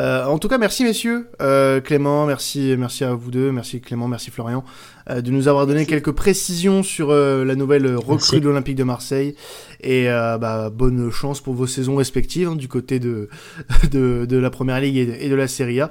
Euh, 0.00 0.24
en 0.24 0.38
tout 0.38 0.48
cas, 0.48 0.58
merci 0.58 0.82
messieurs, 0.82 1.30
Euh, 1.40 1.80
Clément, 1.80 2.26
merci, 2.26 2.74
merci 2.76 3.04
à 3.04 3.14
vous 3.14 3.30
deux, 3.30 3.52
merci 3.52 3.80
Clément, 3.80 4.08
merci 4.08 4.32
Florian, 4.32 4.64
de 5.08 5.30
nous 5.30 5.48
avoir 5.48 5.66
donné 5.66 5.86
quelques 5.86 6.12
précisions 6.12 6.82
sur 6.82 7.10
euh, 7.10 7.44
la 7.44 7.54
nouvelle 7.56 7.86
recrue 7.96 8.12
Merci. 8.14 8.40
de 8.40 8.46
l'Olympique 8.46 8.76
de 8.76 8.84
Marseille. 8.84 9.34
Et 9.80 10.08
euh, 10.08 10.38
bah, 10.38 10.70
bonne 10.70 11.10
chance 11.10 11.40
pour 11.42 11.52
vos 11.54 11.66
saisons 11.66 11.96
respectives 11.96 12.48
hein, 12.48 12.56
du 12.56 12.68
côté 12.68 12.98
de, 12.98 13.28
de, 13.90 14.24
de 14.24 14.36
la 14.38 14.50
Première 14.50 14.80
Ligue 14.80 14.96
et 14.96 15.06
de, 15.06 15.12
et 15.12 15.28
de 15.28 15.34
la 15.34 15.46
Serie 15.46 15.80
A. 15.80 15.90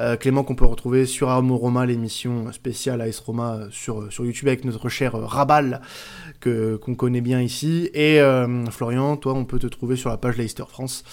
Euh, 0.00 0.16
Clément 0.16 0.44
qu'on 0.44 0.54
peut 0.54 0.64
retrouver 0.64 1.04
sur 1.04 1.28
Armo 1.28 1.56
Roma, 1.56 1.84
l'émission 1.84 2.50
spéciale 2.52 3.00
AS 3.02 3.18
Roma 3.18 3.54
euh, 3.54 3.66
sur, 3.70 4.10
sur 4.12 4.24
YouTube 4.24 4.48
avec 4.48 4.64
notre 4.64 4.88
cher 4.88 5.14
euh, 5.14 5.26
Rabal 5.26 5.82
que 6.40 6.76
qu'on 6.76 6.94
connaît 6.94 7.20
bien 7.20 7.40
ici. 7.40 7.90
Et 7.94 8.20
euh, 8.20 8.64
Florian, 8.70 9.16
toi, 9.16 9.34
on 9.34 9.44
peut 9.44 9.58
te 9.58 9.66
trouver 9.66 9.96
sur 9.96 10.10
la 10.10 10.16
page 10.16 10.36
Leicester 10.36 10.64
France. 10.68 11.04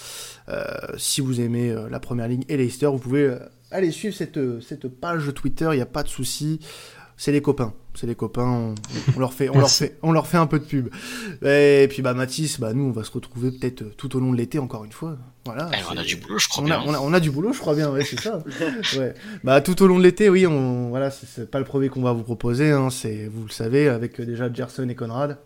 Euh, 0.50 0.64
si 0.98 1.22
vous 1.22 1.42
aimez 1.42 1.70
euh, 1.70 1.90
la 1.90 2.00
Première 2.00 2.28
Ligue 2.28 2.46
et 2.50 2.58
Leicester, 2.58 2.88
vous 2.88 2.98
pouvez 2.98 3.24
euh, 3.24 3.40
aller 3.72 3.92
suivre 3.92 4.16
cette, 4.16 4.38
euh, 4.38 4.60
cette 4.62 4.88
page 4.88 5.34
Twitter, 5.34 5.70
il 5.72 5.76
n'y 5.76 5.82
a 5.82 5.86
pas 5.86 6.04
de 6.04 6.10
souci. 6.10 6.60
C'est 7.24 7.32
les 7.32 7.42
copains, 7.44 7.72
c'est 7.94 8.08
les 8.08 8.16
copains, 8.16 8.48
on, 8.48 8.76
on 9.16 9.20
leur 9.20 9.32
fait, 9.32 9.48
on 9.50 9.54
leur 9.54 9.62
Merci. 9.62 9.78
fait, 9.84 9.98
on 10.02 10.12
leur 10.12 10.26
fait 10.26 10.38
un 10.38 10.48
peu 10.48 10.58
de 10.58 10.64
pub. 10.64 10.90
Et 11.46 11.86
puis 11.88 12.02
bah 12.02 12.16
Mathis, 12.16 12.60
bah 12.60 12.74
nous 12.74 12.86
on 12.86 12.92
va 12.92 13.04
se 13.04 13.12
retrouver 13.12 13.52
peut-être 13.52 13.84
euh, 13.84 13.94
tout 13.96 14.16
au 14.18 14.20
long 14.20 14.32
de 14.32 14.38
l'été 14.38 14.58
encore 14.58 14.86
une 14.86 14.92
fois. 14.92 15.18
Voilà. 15.46 15.70
Eh, 15.72 15.84
on 15.94 15.98
a 15.98 16.04
du 16.04 16.16
boulot, 16.16 16.40
je 16.40 16.48
crois 16.50 16.64
on 16.64 16.66
bien. 16.66 16.80
a, 16.80 16.84
on, 16.84 16.94
a, 16.96 17.00
on 17.00 17.14
a 17.14 17.20
du 17.20 17.30
boulot, 17.30 17.54
je 17.54 17.60
crois 17.60 17.76
bien, 17.76 17.92
ouais, 17.92 18.04
c'est 18.04 18.20
ça. 18.20 18.44
ouais. 18.98 19.14
Bah, 19.44 19.62
tout 19.62 19.80
au 19.84 19.88
long 19.88 20.00
de 20.00 20.04
l'été, 20.04 20.30
oui, 20.30 20.48
on, 20.48 20.90
voilà, 20.90 21.12
c'est- 21.12 21.46
pas 21.50 21.60
le 21.60 21.66
premier 21.66 21.90
qu'on 21.90 22.02
va 22.02 22.12
vous 22.12 22.24
proposer, 22.24 22.72
hein, 22.72 22.90
c'est, 22.90 23.28
vous 23.32 23.44
le 23.44 23.52
savez, 23.52 23.88
avec 23.88 24.20
euh, 24.20 24.26
déjà 24.26 24.52
Gerson 24.52 24.90
et 24.90 24.96
Conrad. 24.96 25.38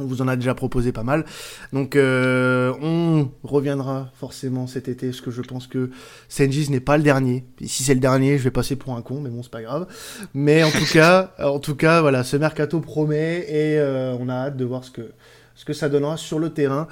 On 0.00 0.04
vous 0.06 0.22
en 0.22 0.28
a 0.28 0.36
déjà 0.36 0.54
proposé 0.54 0.90
pas 0.92 1.02
mal. 1.02 1.24
Donc, 1.72 1.94
euh, 1.96 2.72
on 2.82 3.30
reviendra 3.42 4.10
forcément 4.14 4.66
cet 4.66 4.88
été, 4.88 5.08
parce 5.08 5.20
que 5.20 5.30
je 5.30 5.42
pense 5.42 5.66
que 5.66 5.90
Senjis 6.28 6.70
n'est 6.70 6.80
pas 6.80 6.96
le 6.96 7.02
dernier. 7.02 7.44
Et 7.60 7.68
si 7.68 7.82
c'est 7.82 7.94
le 7.94 8.00
dernier, 8.00 8.38
je 8.38 8.44
vais 8.44 8.50
passer 8.50 8.76
pour 8.76 8.94
un 8.96 9.02
con, 9.02 9.20
mais 9.20 9.30
bon, 9.30 9.42
c'est 9.42 9.50
pas 9.52 9.62
grave. 9.62 9.86
Mais 10.34 10.64
en 10.64 10.70
tout 10.70 10.86
cas, 10.92 11.34
en 11.38 11.58
tout 11.58 11.76
cas, 11.76 12.00
voilà, 12.00 12.24
ce 12.24 12.36
mercato 12.36 12.80
promet 12.80 13.40
et 13.48 13.78
euh, 13.78 14.16
on 14.18 14.28
a 14.28 14.34
hâte 14.34 14.56
de 14.56 14.64
voir 14.64 14.82
ce 14.84 14.90
que, 14.90 15.12
ce 15.54 15.64
que 15.64 15.72
ça 15.72 15.88
donnera 15.88 16.16
sur 16.16 16.38
le 16.38 16.50
terrain. 16.50 16.88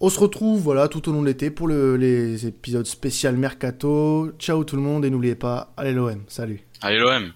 On 0.00 0.10
se 0.10 0.20
retrouve 0.20 0.60
voilà 0.60 0.86
tout 0.86 1.08
au 1.08 1.12
long 1.12 1.22
de 1.22 1.26
l'été 1.26 1.50
pour 1.50 1.66
le- 1.66 1.96
les 1.96 2.46
épisodes 2.46 2.86
spécial 2.86 3.36
mercato. 3.36 4.30
Ciao 4.38 4.62
tout 4.62 4.76
le 4.76 4.82
monde 4.82 5.04
et 5.04 5.10
n'oubliez 5.10 5.34
pas, 5.34 5.72
allez 5.76 5.92
l'OM, 5.92 6.22
salut. 6.28 6.60
Allez 6.82 6.98
l'OM. 7.00 7.32